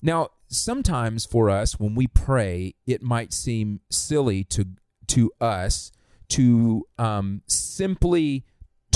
Now, 0.00 0.30
sometimes 0.48 1.24
for 1.24 1.48
us, 1.48 1.78
when 1.78 1.94
we 1.94 2.06
pray, 2.06 2.74
it 2.86 3.02
might 3.02 3.32
seem 3.32 3.80
silly 3.90 4.44
to 4.44 4.66
to 5.08 5.30
us 5.40 5.92
to 6.28 6.86
um, 6.98 7.42
simply 7.46 8.46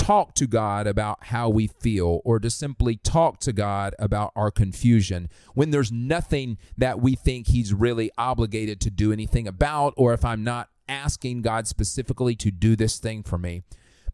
talk 0.07 0.33
to 0.33 0.47
God 0.47 0.87
about 0.87 1.25
how 1.25 1.49
we 1.49 1.67
feel 1.67 2.21
or 2.23 2.39
to 2.39 2.49
simply 2.49 2.95
talk 2.95 3.41
to 3.41 3.51
God 3.51 3.93
about 3.99 4.31
our 4.37 4.49
confusion 4.49 5.27
when 5.53 5.71
there's 5.71 5.91
nothing 5.91 6.57
that 6.77 7.01
we 7.01 7.13
think 7.13 7.47
He's 7.47 7.73
really 7.73 8.09
obligated 8.17 8.79
to 8.81 8.89
do 8.89 9.11
anything 9.11 9.49
about, 9.49 9.93
or 9.97 10.13
if 10.13 10.23
I'm 10.23 10.45
not 10.45 10.69
asking 10.87 11.41
God 11.41 11.67
specifically 11.67 12.35
to 12.37 12.51
do 12.51 12.77
this 12.77 12.99
thing 12.99 13.21
for 13.21 13.37
me. 13.37 13.63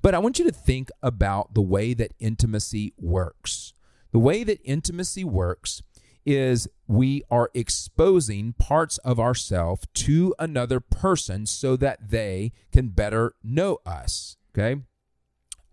But 0.01 0.15
I 0.15 0.17
want 0.17 0.39
you 0.39 0.45
to 0.45 0.51
think 0.51 0.89
about 1.03 1.53
the 1.53 1.61
way 1.61 1.93
that 1.93 2.15
intimacy 2.19 2.95
works. 2.97 3.73
The 4.11 4.19
way 4.19 4.43
that 4.43 4.61
intimacy 4.63 5.23
works 5.23 5.83
is 6.25 6.67
we 6.87 7.21
are 7.29 7.51
exposing 7.53 8.53
parts 8.53 8.97
of 8.99 9.19
ourselves 9.19 9.85
to 9.93 10.33
another 10.39 10.79
person 10.79 11.45
so 11.45 11.75
that 11.75 12.09
they 12.09 12.51
can 12.71 12.87
better 12.87 13.35
know 13.43 13.77
us. 13.85 14.37
Okay. 14.57 14.81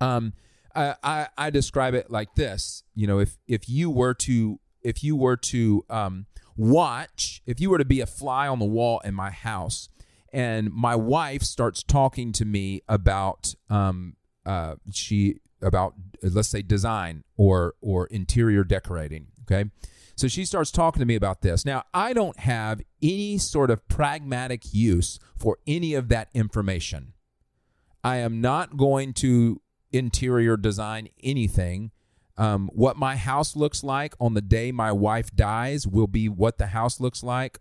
Um, 0.01 0.33
I, 0.75 0.95
I, 1.03 1.29
I 1.37 1.51
describe 1.51 1.95
it 1.95 2.11
like 2.11 2.35
this. 2.35 2.85
You 2.95 3.07
know, 3.07 3.19
if 3.19 3.37
if 3.47 3.69
you 3.69 3.91
were 3.91 4.15
to 4.15 4.61
if 4.83 5.03
you 5.03 5.17
were 5.17 5.37
to 5.37 5.85
um, 5.91 6.27
watch, 6.57 7.43
if 7.47 7.61
you 7.61 7.71
were 7.71 7.79
to 7.79 7.85
be 7.85 8.01
a 8.01 8.07
fly 8.07 8.49
on 8.49 8.59
the 8.59 8.67
wall 8.67 9.01
in 9.05 9.15
my 9.15 9.31
house, 9.31 9.89
and 10.33 10.71
my 10.73 10.97
wife 10.97 11.43
starts 11.43 11.83
talking 11.83 12.33
to 12.33 12.45
me 12.45 12.83
about 12.89 13.55
um, 13.69 14.17
uh, 14.47 14.77
she 14.93 15.41
about 15.63 15.95
let's 16.23 16.49
say 16.49 16.63
design 16.63 17.25
or 17.37 17.75
or 17.81 18.07
interior 18.07 18.65
decorating. 18.65 19.27
Okay, 19.43 19.71
so 20.15 20.29
she 20.29 20.45
starts 20.45 20.71
talking 20.71 21.01
to 21.01 21.07
me 21.07 21.17
about 21.17 21.43
this. 21.43 21.65
Now, 21.65 21.85
I 21.93 22.13
don't 22.13 22.39
have 22.41 22.81
any 23.03 23.39
sort 23.39 23.71
of 23.71 23.87
pragmatic 23.89 24.73
use 24.73 25.19
for 25.37 25.59
any 25.67 25.95
of 25.95 26.09
that 26.09 26.29
information. 26.35 27.15
I 28.05 28.19
am 28.19 28.41
not 28.41 28.77
going 28.77 29.13
to 29.15 29.61
interior 29.93 30.57
design 30.57 31.09
anything. 31.23 31.91
Um, 32.37 32.71
what 32.73 32.97
my 32.97 33.17
house 33.17 33.55
looks 33.55 33.85
like 33.85 34.15
on 34.19 34.35
the 34.35 34.41
day 34.41 34.73
my 34.73 34.93
wife 34.93 35.35
dies 35.35 35.87
will 35.87 36.07
be 36.07 36.29
what 36.29 36.59
the 36.59 36.69
house 36.69 37.01
looks 37.01 37.23
like 37.23 37.59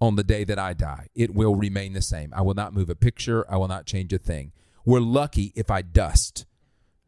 on 0.00 0.16
the 0.16 0.24
day 0.24 0.44
that 0.44 0.58
I 0.58 0.74
die. 0.74 1.08
It 1.14 1.34
will 1.34 1.54
remain 1.54 1.94
the 1.94 2.02
same. 2.02 2.32
I 2.34 2.42
will 2.42 2.54
not 2.54 2.74
move 2.74 2.90
a 2.90 2.94
picture. 2.94 3.46
I 3.50 3.56
will 3.56 3.68
not 3.68 3.86
change 3.86 4.12
a 4.12 4.18
thing. 4.18 4.52
We're 4.84 5.00
lucky 5.00 5.52
if 5.54 5.70
I 5.70 5.80
dust. 5.82 6.44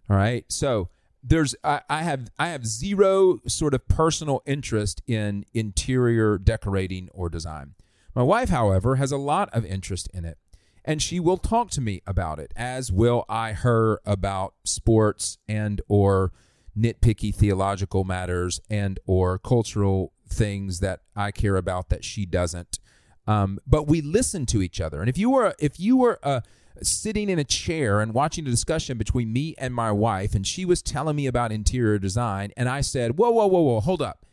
All 0.09 0.17
right. 0.17 0.45
So 0.49 0.89
there's 1.23 1.55
I, 1.65 1.83
I, 1.91 2.03
have 2.03 2.31
I 2.39 2.49
have 2.49 2.67
zero 2.67 3.41
sort 3.47 3.75
of 3.75 3.87
personal 3.89 4.43
interest 4.47 5.03
in 5.07 5.45
interior 5.53 6.39
decorating 6.39 7.09
or 7.13 7.29
design. 7.29 7.75
My 8.15 8.23
wife, 8.23 8.49
however, 8.49 8.97
has 8.97 9.13
a 9.13 9.19
lot 9.19 9.51
of 9.53 9.67
interest 9.67 10.09
in 10.15 10.25
it, 10.25 10.39
and 10.87 11.03
she 11.03 11.19
will 11.21 11.37
talk 11.37 11.71
to 11.71 11.81
me 11.81 12.01
about 12.07 12.39
it, 12.39 12.53
as 12.57 12.93
will 12.93 13.25
I 13.29 13.53
her 13.53 14.01
about 14.07 14.55
sports 14.65 15.39
and 15.49 15.81
or 15.89 16.33
nitpicky 16.79 17.35
theological 17.35 18.05
matters 18.05 18.61
and 18.71 19.01
or 19.07 19.39
cultural 19.39 20.13
things 20.29 20.81
that 20.81 21.01
I 21.15 21.33
care 21.33 21.57
about 21.57 21.89
that 21.89 22.05
she 22.05 22.25
doesn't. 22.25 22.79
Um, 23.27 23.59
but 23.67 23.89
we 23.89 24.01
listen 24.01 24.47
to 24.47 24.63
each 24.63 24.81
other, 24.81 25.01
and 25.01 25.09
if 25.09 25.19
you 25.19 25.31
were 25.31 25.55
if 25.59 25.81
you 25.81 25.97
were 25.97 26.21
a 26.23 26.43
sitting 26.83 27.29
in 27.29 27.39
a 27.39 27.45
chair 27.45 28.01
and 28.01 28.13
watching 28.13 28.47
a 28.47 28.51
discussion 28.51 28.99
between 28.99 29.33
me 29.33 29.55
and 29.59 29.75
my 29.75 29.91
wife, 29.91 30.35
and 30.35 30.47
she 30.47 30.65
was 30.65 30.83
telling 30.83 31.17
me 31.17 31.27
about 31.27 31.53
interior 31.53 31.99
design, 31.99 32.53
and 32.57 32.69
I 32.69 32.81
said, 32.81 33.19
Whoa, 33.19 33.31
whoa, 33.31 33.47
whoa, 33.47 33.61
whoa, 33.61 33.81
hold 33.81 34.03
up. 34.03 34.25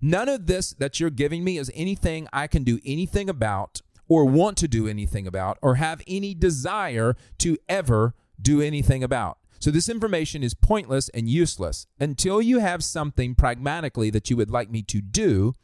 None 0.00 0.28
of 0.28 0.46
this 0.46 0.72
that 0.74 0.98
you're 0.98 1.10
giving 1.10 1.44
me 1.44 1.58
is 1.58 1.70
anything 1.74 2.26
I 2.32 2.46
can 2.46 2.64
do 2.64 2.80
anything 2.84 3.28
about, 3.28 3.82
or 4.10 4.26
want 4.26 4.58
to 4.58 4.68
do 4.68 4.86
anything 4.86 5.26
about, 5.26 5.56
or 5.62 5.76
have 5.76 6.02
any 6.06 6.34
desire 6.34 7.16
to 7.38 7.56
ever 7.66 8.14
do 8.40 8.60
anything 8.60 9.02
about. 9.02 9.38
So, 9.58 9.70
this 9.70 9.88
information 9.88 10.42
is 10.42 10.52
pointless 10.52 11.08
and 11.10 11.28
useless. 11.28 11.86
Until 11.98 12.42
you 12.42 12.58
have 12.58 12.84
something 12.84 13.34
pragmatically 13.34 14.10
that 14.10 14.28
you 14.28 14.36
would 14.36 14.50
like 14.50 14.70
me 14.70 14.82
to 14.82 15.00
do, 15.00 15.54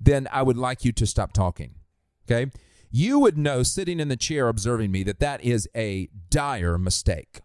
then 0.00 0.26
I 0.32 0.42
would 0.42 0.56
like 0.56 0.84
you 0.84 0.90
to 0.90 1.06
stop 1.06 1.32
talking. 1.32 1.76
Okay? 2.28 2.50
you 2.90 3.18
would 3.18 3.38
know 3.38 3.62
sitting 3.62 4.00
in 4.00 4.08
the 4.08 4.16
chair 4.16 4.48
observing 4.48 4.90
me 4.90 5.02
that 5.04 5.20
that 5.20 5.42
is 5.42 5.68
a 5.76 6.08
dire 6.28 6.76
mistake. 6.76 7.40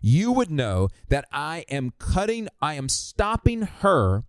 You 0.00 0.30
would 0.32 0.50
know 0.50 0.88
that 1.08 1.26
I 1.32 1.64
am 1.68 1.92
cutting, 1.98 2.48
I 2.62 2.74
am 2.74 2.88
stopping 2.88 3.62
her 3.62 4.24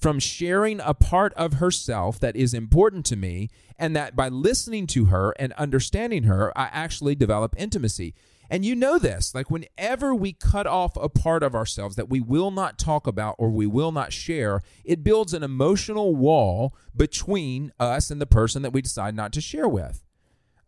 from 0.00 0.18
sharing 0.18 0.80
a 0.80 0.94
part 0.94 1.32
of 1.34 1.54
herself 1.54 2.20
that 2.20 2.36
is 2.36 2.54
important 2.54 3.06
to 3.06 3.16
me, 3.16 3.48
and 3.78 3.94
that 3.96 4.16
by 4.16 4.28
listening 4.28 4.86
to 4.88 5.06
her 5.06 5.34
and 5.38 5.52
understanding 5.54 6.24
her, 6.24 6.56
I 6.56 6.64
actually 6.72 7.14
develop 7.14 7.54
intimacy. 7.58 8.14
And 8.48 8.64
you 8.64 8.76
know 8.76 8.98
this, 8.98 9.34
like 9.34 9.50
whenever 9.50 10.14
we 10.14 10.32
cut 10.32 10.66
off 10.68 10.96
a 10.96 11.08
part 11.08 11.42
of 11.42 11.54
ourselves 11.54 11.96
that 11.96 12.08
we 12.08 12.20
will 12.20 12.52
not 12.52 12.78
talk 12.78 13.06
about 13.06 13.34
or 13.38 13.50
we 13.50 13.66
will 13.66 13.90
not 13.90 14.12
share, 14.12 14.62
it 14.84 15.02
builds 15.02 15.34
an 15.34 15.42
emotional 15.42 16.14
wall 16.14 16.74
between 16.94 17.72
us 17.80 18.10
and 18.10 18.20
the 18.20 18.26
person 18.26 18.62
that 18.62 18.72
we 18.72 18.80
decide 18.80 19.16
not 19.16 19.32
to 19.32 19.40
share 19.40 19.68
with. 19.68 20.04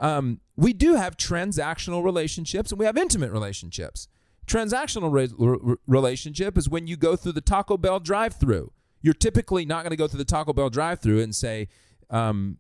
Um, 0.01 0.41
we 0.57 0.73
do 0.73 0.95
have 0.95 1.17
transactional 1.17 2.03
relationships 2.03 2.73
and 2.73 2.81
we 2.81 2.87
have 2.87 2.97
intimate 2.97 3.31
relationships. 3.31 4.09
Transactional 4.47 5.13
re- 5.13 5.77
relationship 5.87 6.59
is 6.59 6.69
when 6.69 6.87
you 6.87 6.97
go 6.97 7.15
through 7.15 7.33
the 7.33 7.41
Taco 7.41 7.77
Bell 7.77 8.01
drive-through. 8.01 8.73
You're 9.01 9.15
typically 9.15 9.65
not 9.65 9.83
going 9.83 9.91
to 9.91 9.97
go 9.97 10.09
through 10.09 10.19
the 10.19 10.25
Taco 10.25 10.53
Bell 10.53 10.71
drive-through 10.71 11.21
and 11.21 11.35
say, 11.35 11.69
um, 12.11 12.59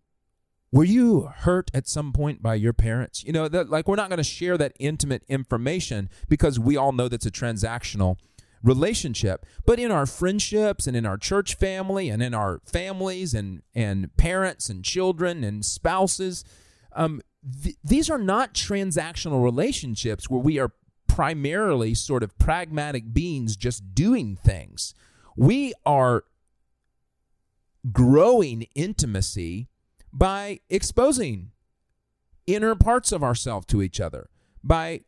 were 0.71 0.85
you 0.85 1.30
hurt 1.35 1.71
at 1.73 1.88
some 1.88 2.12
point 2.12 2.42
by 2.42 2.54
your 2.54 2.73
parents? 2.73 3.25
You 3.25 3.33
know, 3.33 3.49
that 3.49 3.71
like 3.71 3.88
we're 3.88 3.97
not 3.97 4.11
going 4.11 4.18
to 4.18 4.25
share 4.25 4.59
that 4.59 4.73
intimate 4.78 5.25
information 5.28 6.11
because 6.28 6.61
we 6.61 6.76
all 6.76 6.92
know 6.92 7.09
that's 7.09 7.26
a 7.26 7.30
transactional 7.30 8.16
relationship. 8.62 9.47
But 9.64 9.78
in 9.78 9.90
our 9.90 10.04
friendships 10.04 10.87
and 10.87 10.97
in 10.97 11.07
our 11.07 11.16
church 11.16 11.54
family 11.54 12.11
and 12.11 12.23
in 12.23 12.35
our 12.35 12.61
families 12.64 13.35
and 13.35 13.62
and 13.75 14.14
parents 14.16 14.68
and 14.68 14.85
children 14.85 15.42
and 15.42 15.64
spouses, 15.64 16.45
um, 16.92 17.23
th- 17.62 17.76
these 17.83 18.11
are 18.11 18.18
not 18.18 18.52
transactional 18.52 19.42
relationships 19.42 20.28
where 20.28 20.40
we 20.40 20.59
are 20.59 20.73
primarily 21.07 21.95
sort 21.95 22.23
of 22.23 22.37
pragmatic 22.38 23.14
beings 23.14 23.57
just 23.57 23.95
doing 23.95 24.37
things. 24.37 24.95
We 25.38 25.73
are 25.87 26.25
growing 27.92 28.66
intimacy 28.75 29.68
by 30.12 30.59
exposing 30.68 31.52
inner 32.49 32.75
parts 32.75 33.12
of 33.12 33.23
ourselves 33.23 33.64
to 33.66 33.80
each 33.80 34.00
other, 34.00 34.30
by 34.64 35.02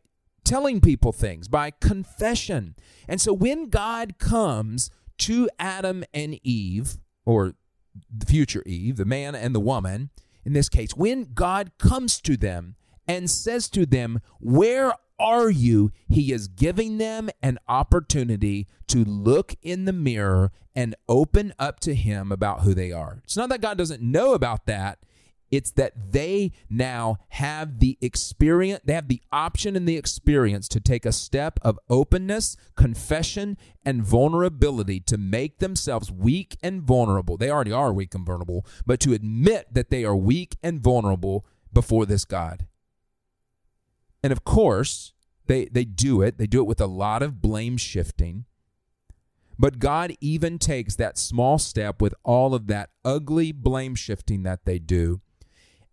telling 0.45 0.79
people 0.79 1.11
things, 1.11 1.49
by 1.49 1.71
confession. 1.71 2.75
And 3.09 3.19
so 3.19 3.33
when 3.33 3.69
God 3.69 4.19
comes 4.19 4.89
to 5.17 5.49
Adam 5.59 6.05
and 6.13 6.39
Eve, 6.43 6.97
or 7.25 7.55
the 8.09 8.25
future 8.25 8.63
Eve, 8.65 8.95
the 8.95 9.03
man 9.03 9.35
and 9.35 9.53
the 9.53 9.59
woman, 9.59 10.11
in 10.45 10.53
this 10.53 10.69
case, 10.69 10.95
when 10.95 11.33
God 11.33 11.71
comes 11.77 12.21
to 12.21 12.37
them 12.37 12.75
and 13.05 13.29
says 13.29 13.69
to 13.71 13.85
them, 13.85 14.21
Where 14.39 14.93
are 15.21 15.49
you? 15.49 15.91
He 16.09 16.33
is 16.33 16.47
giving 16.47 16.97
them 16.97 17.29
an 17.41 17.59
opportunity 17.67 18.67
to 18.87 19.05
look 19.05 19.55
in 19.61 19.85
the 19.85 19.93
mirror 19.93 20.51
and 20.75 20.95
open 21.07 21.53
up 21.59 21.79
to 21.81 21.95
Him 21.95 22.31
about 22.31 22.61
who 22.61 22.73
they 22.73 22.91
are. 22.91 23.21
It's 23.23 23.37
not 23.37 23.49
that 23.49 23.61
God 23.61 23.77
doesn't 23.77 24.01
know 24.01 24.33
about 24.33 24.65
that. 24.65 24.99
It's 25.51 25.71
that 25.71 26.13
they 26.13 26.53
now 26.69 27.17
have 27.29 27.79
the 27.79 27.97
experience, 28.01 28.81
they 28.85 28.93
have 28.93 29.09
the 29.09 29.21
option 29.33 29.75
and 29.75 29.87
the 29.87 29.97
experience 29.97 30.69
to 30.69 30.79
take 30.79 31.05
a 31.05 31.11
step 31.11 31.59
of 31.61 31.77
openness, 31.89 32.55
confession, 32.77 33.57
and 33.83 34.01
vulnerability 34.01 35.01
to 35.01 35.17
make 35.17 35.59
themselves 35.59 36.09
weak 36.09 36.57
and 36.63 36.81
vulnerable. 36.81 37.35
They 37.35 37.51
already 37.51 37.73
are 37.73 37.91
weak 37.91 38.15
and 38.15 38.25
vulnerable, 38.25 38.65
but 38.85 39.01
to 39.01 39.13
admit 39.13 39.73
that 39.73 39.89
they 39.89 40.05
are 40.05 40.15
weak 40.15 40.55
and 40.63 40.79
vulnerable 40.79 41.45
before 41.73 42.05
this 42.05 42.23
God. 42.23 42.65
And 44.23 44.31
of 44.31 44.43
course, 44.43 45.13
they, 45.47 45.65
they 45.65 45.85
do 45.85 46.21
it. 46.21 46.37
They 46.37 46.47
do 46.47 46.59
it 46.59 46.67
with 46.67 46.81
a 46.81 46.87
lot 46.87 47.21
of 47.21 47.41
blame 47.41 47.77
shifting. 47.77 48.45
But 49.57 49.79
God 49.79 50.15
even 50.21 50.57
takes 50.57 50.95
that 50.95 51.17
small 51.17 51.59
step 51.59 52.01
with 52.01 52.15
all 52.23 52.55
of 52.55 52.67
that 52.67 52.89
ugly 53.05 53.51
blame 53.51 53.95
shifting 53.95 54.43
that 54.43 54.65
they 54.65 54.79
do. 54.79 55.21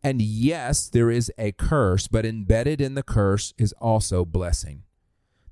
And 0.02 0.22
yes, 0.22 0.88
there 0.88 1.10
is 1.10 1.32
a 1.36 1.52
curse, 1.52 2.06
but 2.08 2.24
embedded 2.24 2.80
in 2.80 2.94
the 2.94 3.02
curse 3.02 3.52
is 3.58 3.74
also 3.74 4.24
blessing. 4.24 4.84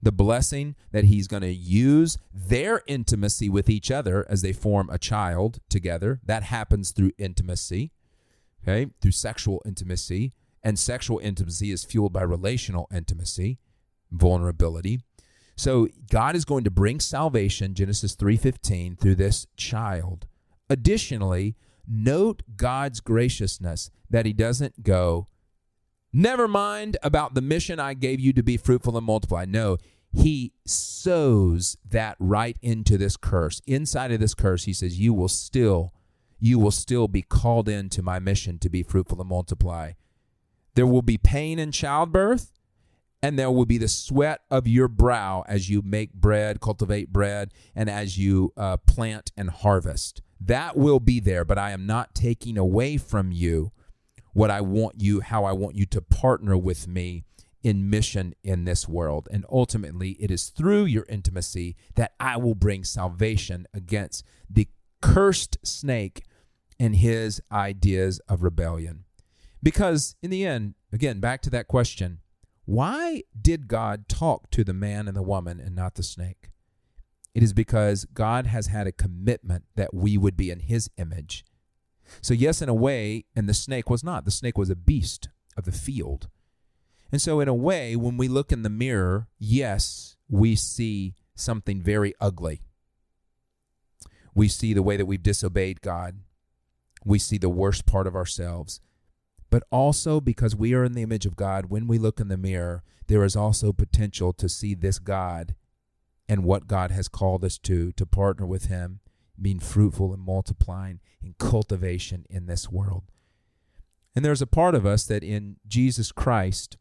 The 0.02 0.12
blessing 0.12 0.76
that 0.92 1.04
he's 1.04 1.26
going 1.26 1.42
to 1.42 1.52
use 1.52 2.16
their 2.32 2.82
intimacy 2.86 3.48
with 3.48 3.68
each 3.68 3.90
other 3.90 4.24
as 4.28 4.40
they 4.40 4.52
form 4.52 4.88
a 4.88 4.98
child 4.98 5.58
together. 5.68 6.20
That 6.24 6.44
happens 6.44 6.92
through 6.92 7.12
intimacy, 7.18 7.90
okay, 8.62 8.92
through 9.00 9.12
sexual 9.12 9.60
intimacy 9.66 10.32
and 10.66 10.78
sexual 10.78 11.18
intimacy 11.20 11.70
is 11.70 11.84
fueled 11.84 12.12
by 12.12 12.22
relational 12.22 12.88
intimacy, 12.92 13.58
vulnerability. 14.10 15.00
So 15.56 15.88
God 16.10 16.36
is 16.36 16.44
going 16.44 16.64
to 16.64 16.70
bring 16.70 17.00
salvation, 17.00 17.74
Genesis 17.74 18.14
3:15, 18.16 18.96
through 19.00 19.14
this 19.14 19.46
child 19.56 20.26
Additionally, 20.68 21.56
note 21.86 22.42
God's 22.56 23.00
graciousness 23.00 23.90
that 24.10 24.26
He 24.26 24.32
doesn't 24.32 24.82
go, 24.82 25.28
never 26.12 26.48
mind 26.48 26.96
about 27.02 27.34
the 27.34 27.40
mission 27.42 27.78
I 27.78 27.94
gave 27.94 28.20
you 28.20 28.32
to 28.32 28.42
be 28.42 28.56
fruitful 28.56 28.96
and 28.96 29.06
multiply. 29.06 29.44
No, 29.44 29.78
He 30.12 30.52
sows 30.64 31.76
that 31.88 32.16
right 32.18 32.58
into 32.62 32.98
this 32.98 33.16
curse. 33.16 33.60
Inside 33.66 34.12
of 34.12 34.20
this 34.20 34.34
curse, 34.34 34.64
He 34.64 34.72
says, 34.72 34.98
You 34.98 35.14
will 35.14 35.28
still. 35.28 35.92
You 36.38 36.58
will 36.58 36.70
still 36.70 37.08
be 37.08 37.22
called 37.22 37.66
into 37.66 38.02
my 38.02 38.18
mission 38.18 38.58
to 38.58 38.68
be 38.68 38.82
fruitful 38.82 39.20
and 39.20 39.30
multiply. 39.30 39.92
There 40.76 40.86
will 40.86 41.02
be 41.02 41.16
pain 41.16 41.58
in 41.58 41.72
childbirth, 41.72 42.52
and 43.22 43.38
there 43.38 43.50
will 43.50 43.64
be 43.64 43.78
the 43.78 43.88
sweat 43.88 44.42
of 44.50 44.68
your 44.68 44.88
brow 44.88 45.42
as 45.48 45.70
you 45.70 45.80
make 45.82 46.12
bread, 46.12 46.60
cultivate 46.60 47.12
bread, 47.12 47.52
and 47.74 47.88
as 47.88 48.18
you 48.18 48.52
uh, 48.58 48.76
plant 48.76 49.32
and 49.38 49.48
harvest. 49.48 50.20
That 50.38 50.76
will 50.76 51.00
be 51.00 51.18
there, 51.18 51.46
but 51.46 51.56
I 51.56 51.70
am 51.70 51.86
not 51.86 52.14
taking 52.14 52.58
away 52.58 52.98
from 52.98 53.32
you 53.32 53.72
what 54.34 54.50
I 54.50 54.60
want 54.60 55.00
you, 55.00 55.20
how 55.20 55.44
I 55.44 55.52
want 55.52 55.76
you 55.76 55.86
to 55.86 56.02
partner 56.02 56.58
with 56.58 56.86
me 56.86 57.24
in 57.62 57.88
mission 57.88 58.34
in 58.44 58.66
this 58.66 58.86
world. 58.86 59.28
And 59.32 59.46
ultimately, 59.50 60.10
it 60.20 60.30
is 60.30 60.50
through 60.50 60.84
your 60.84 61.06
intimacy 61.08 61.74
that 61.94 62.12
I 62.20 62.36
will 62.36 62.54
bring 62.54 62.84
salvation 62.84 63.66
against 63.72 64.24
the 64.50 64.68
cursed 65.00 65.56
snake 65.66 66.24
and 66.78 66.96
his 66.96 67.40
ideas 67.50 68.20
of 68.28 68.42
rebellion. 68.42 69.05
Because 69.66 70.14
in 70.22 70.30
the 70.30 70.46
end, 70.46 70.74
again, 70.92 71.18
back 71.18 71.42
to 71.42 71.50
that 71.50 71.66
question 71.66 72.20
why 72.66 73.24
did 73.40 73.66
God 73.66 74.08
talk 74.08 74.48
to 74.52 74.62
the 74.62 74.72
man 74.72 75.08
and 75.08 75.16
the 75.16 75.24
woman 75.24 75.58
and 75.58 75.74
not 75.74 75.96
the 75.96 76.04
snake? 76.04 76.50
It 77.34 77.42
is 77.42 77.52
because 77.52 78.04
God 78.04 78.46
has 78.46 78.68
had 78.68 78.86
a 78.86 78.92
commitment 78.92 79.64
that 79.74 79.92
we 79.92 80.16
would 80.16 80.36
be 80.36 80.52
in 80.52 80.60
his 80.60 80.88
image. 80.98 81.44
So, 82.20 82.32
yes, 82.32 82.62
in 82.62 82.68
a 82.68 82.74
way, 82.74 83.24
and 83.34 83.48
the 83.48 83.54
snake 83.54 83.90
was 83.90 84.04
not. 84.04 84.24
The 84.24 84.30
snake 84.30 84.56
was 84.56 84.70
a 84.70 84.76
beast 84.76 85.30
of 85.56 85.64
the 85.64 85.72
field. 85.72 86.28
And 87.10 87.20
so, 87.20 87.40
in 87.40 87.48
a 87.48 87.54
way, 87.54 87.96
when 87.96 88.16
we 88.16 88.28
look 88.28 88.52
in 88.52 88.62
the 88.62 88.70
mirror, 88.70 89.26
yes, 89.36 90.14
we 90.28 90.54
see 90.54 91.16
something 91.34 91.82
very 91.82 92.14
ugly. 92.20 92.62
We 94.32 94.46
see 94.46 94.74
the 94.74 94.84
way 94.84 94.96
that 94.96 95.06
we've 95.06 95.24
disobeyed 95.24 95.80
God. 95.80 96.20
We 97.04 97.18
see 97.18 97.36
the 97.36 97.48
worst 97.48 97.84
part 97.84 98.06
of 98.06 98.14
ourselves. 98.14 98.80
But 99.50 99.62
also, 99.70 100.20
because 100.20 100.56
we 100.56 100.74
are 100.74 100.84
in 100.84 100.92
the 100.92 101.02
image 101.02 101.26
of 101.26 101.36
God, 101.36 101.66
when 101.66 101.86
we 101.86 101.98
look 101.98 102.20
in 102.20 102.28
the 102.28 102.36
mirror, 102.36 102.82
there 103.06 103.24
is 103.24 103.36
also 103.36 103.72
potential 103.72 104.32
to 104.32 104.48
see 104.48 104.74
this 104.74 104.98
God 104.98 105.54
and 106.28 106.44
what 106.44 106.66
God 106.66 106.90
has 106.90 107.08
called 107.08 107.44
us 107.44 107.56
to, 107.58 107.92
to 107.92 108.06
partner 108.06 108.46
with 108.46 108.66
Him, 108.66 109.00
being 109.40 109.60
fruitful 109.60 110.12
and 110.12 110.22
multiplying 110.22 111.00
in 111.22 111.34
cultivation 111.38 112.26
in 112.28 112.46
this 112.46 112.68
world. 112.70 113.04
And 114.14 114.24
there's 114.24 114.42
a 114.42 114.46
part 114.46 114.74
of 114.74 114.86
us 114.86 115.04
that 115.06 115.22
in 115.22 115.56
Jesus 115.68 116.10
Christ 116.10 116.76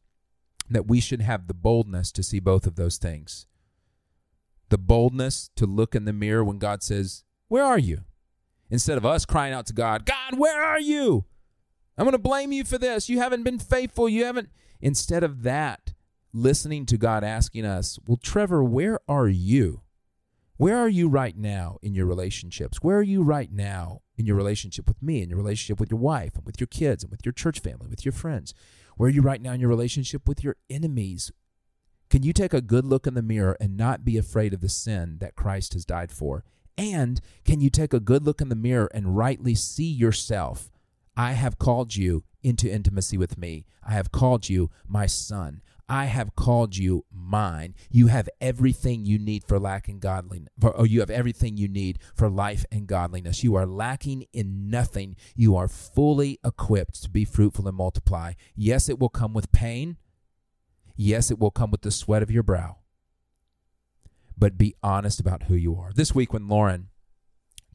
that 0.70 0.88
we 0.88 1.00
should 1.00 1.22
have 1.22 1.48
the 1.48 1.54
boldness 1.54 2.12
to 2.14 2.24
see 2.24 2.40
both 2.40 2.66
of 2.66 2.76
those 2.76 2.98
things. 2.98 3.46
The 4.70 4.78
boldness 4.78 5.52
to 5.58 5.66
look 5.66 5.94
in 5.94 6.06
the 6.06 6.14
mirror 6.14 6.44
when 6.44 6.58
God 6.58 6.82
says, 6.82 7.24
Where 7.48 7.64
are 7.64 7.78
you? 7.78 8.00
Instead 8.72 8.98
of 8.98 9.06
us 9.06 9.26
crying 9.26 9.54
out 9.54 9.68
to 9.68 9.74
God, 9.74 10.06
God, 10.06 10.40
where 10.40 10.64
are 10.64 10.80
you? 10.80 11.26
I'm 11.98 12.06
going 12.06 12.12
to 12.12 12.18
blame 12.18 12.52
you 12.52 12.64
for 12.64 12.78
this. 12.78 13.10
You 13.10 13.20
haven't 13.20 13.44
been 13.44 13.60
faithful. 13.60 14.10
You 14.10 14.26
haven't. 14.26 14.50
Instead 14.82 15.24
of 15.24 15.44
that, 15.44 15.94
listening 16.34 16.86
to 16.88 16.98
God 16.98 17.24
asking 17.24 17.66
us, 17.66 17.98
Well, 18.06 18.20
Trevor, 18.22 18.64
where 18.64 19.00
are 19.08 19.28
you? 19.28 19.82
Where 20.58 20.78
are 20.78 20.90
you 20.90 21.10
right 21.10 21.38
now 21.38 21.80
in 21.82 21.94
your 21.94 22.06
relationships? 22.06 22.78
Where 22.82 22.98
are 22.98 23.04
you 23.04 23.24
right 23.24 23.52
now 23.52 24.02
in 24.18 24.26
your 24.26 24.38
relationship 24.38 24.88
with 24.88 25.02
me, 25.02 25.22
in 25.22 25.30
your 25.30 25.38
relationship 25.38 25.80
with 25.80 25.92
your 25.92 26.00
wife, 26.00 26.36
and 26.36 26.46
with 26.46 26.62
your 26.62 26.68
kids, 26.68 27.04
and 27.04 27.12
with 27.12 27.26
your 27.26 27.34
church 27.34 27.60
family, 27.60 27.88
with 27.88 28.06
your 28.06 28.14
friends? 28.14 28.54
Where 28.96 29.08
are 29.08 29.12
you 29.12 29.22
right 29.22 29.42
now 29.42 29.52
in 29.52 29.60
your 29.60 29.70
relationship 29.70 30.28
with 30.28 30.44
your 30.44 30.56
enemies? 30.70 31.32
Can 32.10 32.24
you 32.24 32.32
take 32.32 32.54
a 32.54 32.62
good 32.62 32.86
look 32.86 33.08
in 33.08 33.16
the 33.16 33.22
mirror 33.22 33.58
and 33.60 33.76
not 33.76 34.06
be 34.06 34.18
afraid 34.18 34.54
of 34.54 34.62
the 34.62 34.70
sin 34.70 35.18
that 35.20 35.36
Christ 35.36 35.74
has 35.74 35.84
died 35.84 36.12
for? 36.12 36.46
And 36.78 37.20
can 37.44 37.60
you 37.60 37.70
take 37.70 37.94
a 37.94 38.00
good 38.00 38.24
look 38.24 38.40
in 38.40 38.50
the 38.50 38.56
mirror 38.56 38.90
and 38.94 39.18
rightly 39.18 39.56
see 39.56 39.92
yourself? 39.92 40.70
I 41.18 41.34
have 41.34 41.58
called 41.58 41.96
you 41.96 42.24
into 42.44 42.72
intimacy 42.72 43.18
with 43.18 43.38
me. 43.38 43.66
I 43.84 43.94
have 43.94 44.12
called 44.12 44.50
you 44.50 44.70
my 44.88 45.06
son. 45.06 45.62
I 45.88 46.06
have 46.06 46.36
called 46.36 46.76
you 46.76 47.06
mine. 47.12 47.76
You 47.92 48.08
have 48.08 48.28
everything 48.42 49.06
you 49.06 49.20
need 49.20 49.44
for 49.44 49.60
lacking 49.60 50.00
godliness, 50.00 50.50
or 50.62 50.88
you 50.88 51.00
have 51.00 51.12
everything 51.12 51.58
you 51.58 51.68
need 51.68 52.00
for 52.16 52.28
life 52.28 52.66
and 52.72 52.88
godliness. 52.88 53.44
You 53.44 53.56
are 53.56 53.68
lacking 53.68 54.26
in 54.34 54.70
nothing. 54.70 55.16
You 55.36 55.56
are 55.56 55.68
fully 55.68 56.40
equipped 56.44 57.04
to 57.04 57.10
be 57.10 57.24
fruitful 57.24 57.68
and 57.68 57.78
multiply. 57.78 58.34
Yes, 58.56 58.90
it 58.90 59.00
will 59.00 59.10
come 59.10 59.34
with 59.34 59.52
pain. 59.52 59.98
Yes, 60.96 61.30
it 61.30 61.40
will 61.40 61.52
come 61.52 61.70
with 61.72 61.82
the 61.82 61.92
sweat 61.92 62.24
of 62.24 62.32
your 62.32 62.44
brow. 62.44 62.78
But 64.38 64.58
be 64.58 64.76
honest 64.82 65.20
about 65.20 65.44
who 65.44 65.56
you 65.56 65.76
are. 65.76 65.92
This 65.94 66.16
week, 66.16 66.34
when 66.34 66.48
Lauren 66.48 66.90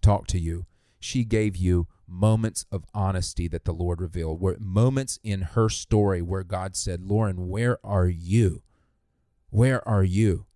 talked 0.03 0.31
to 0.31 0.39
you, 0.39 0.67
she 0.99 1.25
gave 1.25 1.57
you 1.57 1.87
moments 2.11 2.67
of 2.71 2.85
honesty 2.93 3.49
that 3.49 3.65
the 3.65 3.73
Lord 3.73 4.01
revealed, 4.01 4.41
where 4.41 4.57
moments 4.59 5.19
in 5.23 5.43
her 5.43 5.69
story 5.69 6.21
where 6.21 6.43
God 6.43 6.77
said, 6.77 7.03
Lauren, 7.03 7.49
where 7.49 7.79
are 7.85 8.09
you? 8.09 8.63
Where 9.51 9.87
are 9.89 10.05
you? 10.05 10.47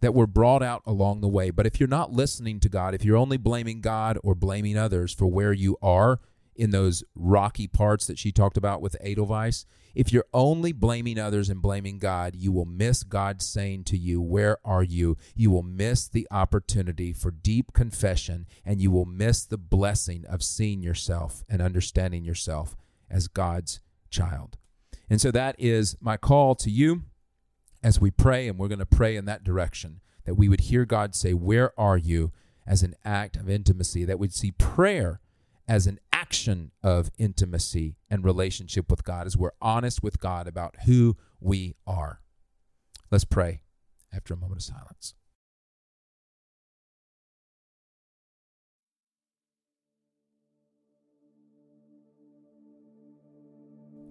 That 0.00 0.14
were 0.14 0.26
brought 0.26 0.62
out 0.62 0.82
along 0.86 1.20
the 1.20 1.28
way. 1.28 1.50
But 1.50 1.66
if 1.66 1.78
you're 1.78 1.88
not 1.88 2.12
listening 2.12 2.60
to 2.60 2.68
God, 2.68 2.94
if 2.94 3.04
you're 3.04 3.16
only 3.16 3.36
blaming 3.36 3.80
God 3.80 4.18
or 4.22 4.34
blaming 4.34 4.78
others 4.78 5.12
for 5.12 5.26
where 5.26 5.52
you 5.52 5.76
are, 5.82 6.20
in 6.54 6.70
those 6.70 7.04
rocky 7.14 7.66
parts 7.66 8.06
that 8.06 8.18
she 8.18 8.32
talked 8.32 8.56
about 8.56 8.82
with 8.82 8.96
Edelweiss, 9.00 9.66
if 9.94 10.12
you're 10.12 10.26
only 10.32 10.72
blaming 10.72 11.18
others 11.18 11.48
and 11.48 11.60
blaming 11.60 11.98
God, 11.98 12.36
you 12.36 12.52
will 12.52 12.64
miss 12.64 13.02
God 13.02 13.42
saying 13.42 13.84
to 13.84 13.98
you, 13.98 14.20
Where 14.20 14.58
are 14.64 14.82
you? 14.82 15.16
You 15.34 15.50
will 15.50 15.62
miss 15.62 16.08
the 16.08 16.28
opportunity 16.30 17.12
for 17.12 17.30
deep 17.30 17.72
confession 17.72 18.46
and 18.64 18.80
you 18.80 18.90
will 18.90 19.06
miss 19.06 19.44
the 19.44 19.58
blessing 19.58 20.24
of 20.26 20.42
seeing 20.42 20.82
yourself 20.82 21.44
and 21.48 21.60
understanding 21.60 22.24
yourself 22.24 22.76
as 23.10 23.26
God's 23.26 23.80
child. 24.10 24.56
And 25.08 25.20
so 25.20 25.30
that 25.32 25.56
is 25.58 25.96
my 26.00 26.16
call 26.16 26.54
to 26.56 26.70
you 26.70 27.02
as 27.82 28.00
we 28.00 28.10
pray, 28.10 28.46
and 28.46 28.58
we're 28.58 28.68
going 28.68 28.78
to 28.78 28.86
pray 28.86 29.16
in 29.16 29.24
that 29.24 29.42
direction 29.42 30.00
that 30.24 30.34
we 30.34 30.48
would 30.48 30.60
hear 30.60 30.84
God 30.84 31.14
say, 31.14 31.34
Where 31.34 31.72
are 31.78 31.96
you? 31.96 32.32
as 32.70 32.84
an 32.84 32.94
act 33.04 33.36
of 33.36 33.50
intimacy, 33.50 34.04
that 34.04 34.18
we'd 34.18 34.32
see 34.32 34.52
prayer 34.52 35.20
as 35.66 35.88
an 35.88 35.98
action 36.30 36.70
of 36.84 37.10
intimacy 37.18 37.96
and 38.08 38.24
relationship 38.24 38.88
with 38.88 39.02
God, 39.02 39.26
as 39.26 39.36
we're 39.36 39.50
honest 39.60 40.00
with 40.00 40.20
God 40.20 40.46
about 40.46 40.76
who 40.86 41.16
we 41.40 41.74
are. 41.88 42.20
Let's 43.10 43.24
pray 43.24 43.62
after 44.14 44.34
a 44.34 44.36
moment 44.36 44.60
of 44.60 44.62
silence. 44.62 45.14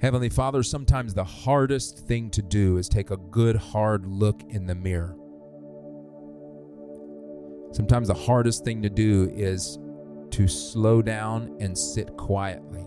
Heavenly 0.01 0.27
Father, 0.29 0.61
sometimes 0.61 1.13
the 1.13 1.23
hardest 1.23 1.99
thing 1.99 2.29
to 2.31 2.41
do 2.41 2.75
is 2.75 2.89
take 2.89 3.11
a 3.11 3.17
good 3.17 3.55
hard 3.55 4.05
look 4.05 4.41
in 4.49 4.65
the 4.65 4.75
mirror. 4.75 5.15
Sometimes 7.71 8.09
the 8.09 8.13
hardest 8.13 8.65
thing 8.65 8.81
to 8.81 8.89
do 8.89 9.31
is 9.33 9.77
to 10.31 10.47
slow 10.47 11.01
down 11.01 11.55
and 11.59 11.77
sit 11.77 12.15
quietly 12.17 12.85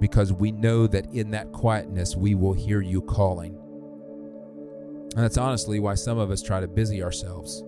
because 0.00 0.32
we 0.32 0.52
know 0.52 0.86
that 0.86 1.12
in 1.12 1.30
that 1.30 1.52
quietness 1.52 2.16
we 2.16 2.34
will 2.34 2.52
hear 2.52 2.80
you 2.80 3.02
calling. 3.02 3.58
And 5.14 5.24
that's 5.24 5.38
honestly 5.38 5.80
why 5.80 5.94
some 5.94 6.18
of 6.18 6.30
us 6.30 6.42
try 6.42 6.60
to 6.60 6.68
busy 6.68 7.02
ourselves. 7.02 7.64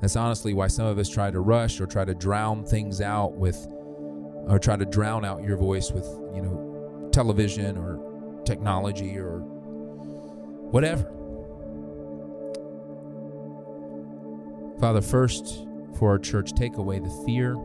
That's 0.00 0.14
honestly 0.14 0.54
why 0.54 0.68
some 0.68 0.86
of 0.86 0.98
us 0.98 1.08
try 1.08 1.30
to 1.30 1.40
rush 1.40 1.80
or 1.80 1.86
try 1.86 2.04
to 2.04 2.14
drown 2.14 2.64
things 2.64 3.00
out 3.00 3.34
with, 3.34 3.66
or 4.46 4.58
try 4.60 4.76
to 4.76 4.84
drown 4.84 5.24
out 5.24 5.42
your 5.42 5.56
voice 5.56 5.90
with, 5.90 6.04
you 6.34 6.42
know, 6.42 7.08
television 7.12 7.76
or 7.76 8.42
technology 8.44 9.18
or 9.18 9.40
whatever. 10.70 11.10
Father, 14.78 15.02
first, 15.02 15.66
for 15.96 16.10
our 16.10 16.18
church. 16.18 16.52
Take 16.54 16.76
away 16.76 16.98
the 16.98 17.10
fear 17.26 17.56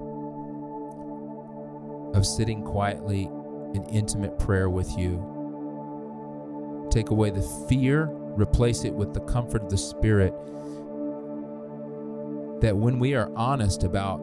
of 2.13 2.25
sitting 2.25 2.63
quietly 2.63 3.29
in 3.73 3.83
intimate 3.85 4.37
prayer 4.37 4.69
with 4.69 4.97
you. 4.97 5.29
Take 6.91 7.09
away 7.09 7.31
the 7.31 7.41
fear, 7.67 8.07
replace 8.37 8.83
it 8.83 8.93
with 8.93 9.13
the 9.13 9.21
comfort 9.21 9.63
of 9.63 9.69
the 9.69 9.77
Spirit. 9.77 10.33
That 12.61 12.77
when 12.77 12.99
we 12.99 13.15
are 13.15 13.31
honest 13.35 13.83
about 13.83 14.19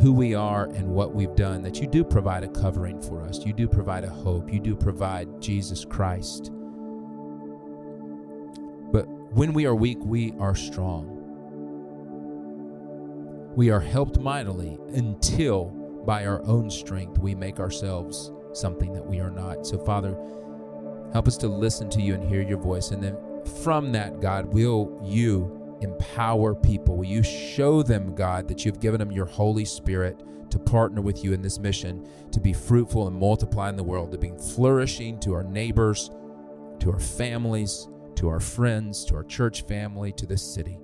who 0.00 0.12
we 0.12 0.34
are 0.34 0.64
and 0.66 0.88
what 0.88 1.14
we've 1.14 1.34
done, 1.34 1.62
that 1.62 1.80
you 1.80 1.86
do 1.86 2.04
provide 2.04 2.44
a 2.44 2.48
covering 2.48 3.00
for 3.00 3.22
us. 3.22 3.44
You 3.44 3.52
do 3.52 3.66
provide 3.66 4.04
a 4.04 4.10
hope. 4.10 4.52
You 4.52 4.60
do 4.60 4.76
provide 4.76 5.40
Jesus 5.40 5.84
Christ. 5.84 6.50
But 8.92 9.06
when 9.32 9.52
we 9.52 9.66
are 9.66 9.74
weak, 9.74 9.98
we 10.00 10.34
are 10.38 10.54
strong. 10.54 11.19
We 13.60 13.68
are 13.68 13.78
helped 13.78 14.18
mightily 14.18 14.78
until 14.94 15.66
by 16.06 16.24
our 16.24 16.42
own 16.46 16.70
strength 16.70 17.18
we 17.18 17.34
make 17.34 17.60
ourselves 17.60 18.32
something 18.54 18.90
that 18.94 19.06
we 19.06 19.20
are 19.20 19.30
not. 19.30 19.66
So, 19.66 19.76
Father, 19.76 20.16
help 21.12 21.28
us 21.28 21.36
to 21.36 21.46
listen 21.46 21.90
to 21.90 22.00
you 22.00 22.14
and 22.14 22.24
hear 22.24 22.40
your 22.40 22.56
voice. 22.56 22.90
And 22.90 23.02
then 23.02 23.18
from 23.62 23.92
that, 23.92 24.18
God, 24.18 24.46
will 24.46 24.98
you 25.04 25.78
empower 25.82 26.54
people? 26.54 26.96
Will 26.96 27.04
you 27.04 27.22
show 27.22 27.82
them, 27.82 28.14
God, 28.14 28.48
that 28.48 28.64
you've 28.64 28.80
given 28.80 28.98
them 28.98 29.12
your 29.12 29.26
Holy 29.26 29.66
Spirit 29.66 30.22
to 30.48 30.58
partner 30.58 31.02
with 31.02 31.22
you 31.22 31.34
in 31.34 31.42
this 31.42 31.58
mission 31.58 32.08
to 32.32 32.40
be 32.40 32.54
fruitful 32.54 33.08
and 33.08 33.14
multiply 33.14 33.68
in 33.68 33.76
the 33.76 33.84
world, 33.84 34.10
to 34.12 34.16
be 34.16 34.32
flourishing 34.54 35.20
to 35.20 35.34
our 35.34 35.44
neighbors, 35.44 36.10
to 36.78 36.90
our 36.90 36.98
families, 36.98 37.90
to 38.14 38.26
our 38.26 38.40
friends, 38.40 39.04
to 39.04 39.16
our 39.16 39.24
church 39.24 39.66
family, 39.66 40.12
to 40.12 40.24
this 40.24 40.40
city. 40.42 40.78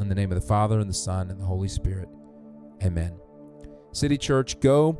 In 0.00 0.08
the 0.08 0.14
name 0.14 0.30
of 0.30 0.40
the 0.40 0.46
Father, 0.46 0.78
and 0.78 0.88
the 0.88 0.94
Son, 0.94 1.30
and 1.30 1.40
the 1.40 1.44
Holy 1.44 1.68
Spirit. 1.68 2.08
Amen. 2.84 3.18
City 3.92 4.16
Church, 4.16 4.60
go 4.60 4.98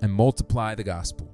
and 0.00 0.12
multiply 0.12 0.74
the 0.74 0.84
gospel. 0.84 1.33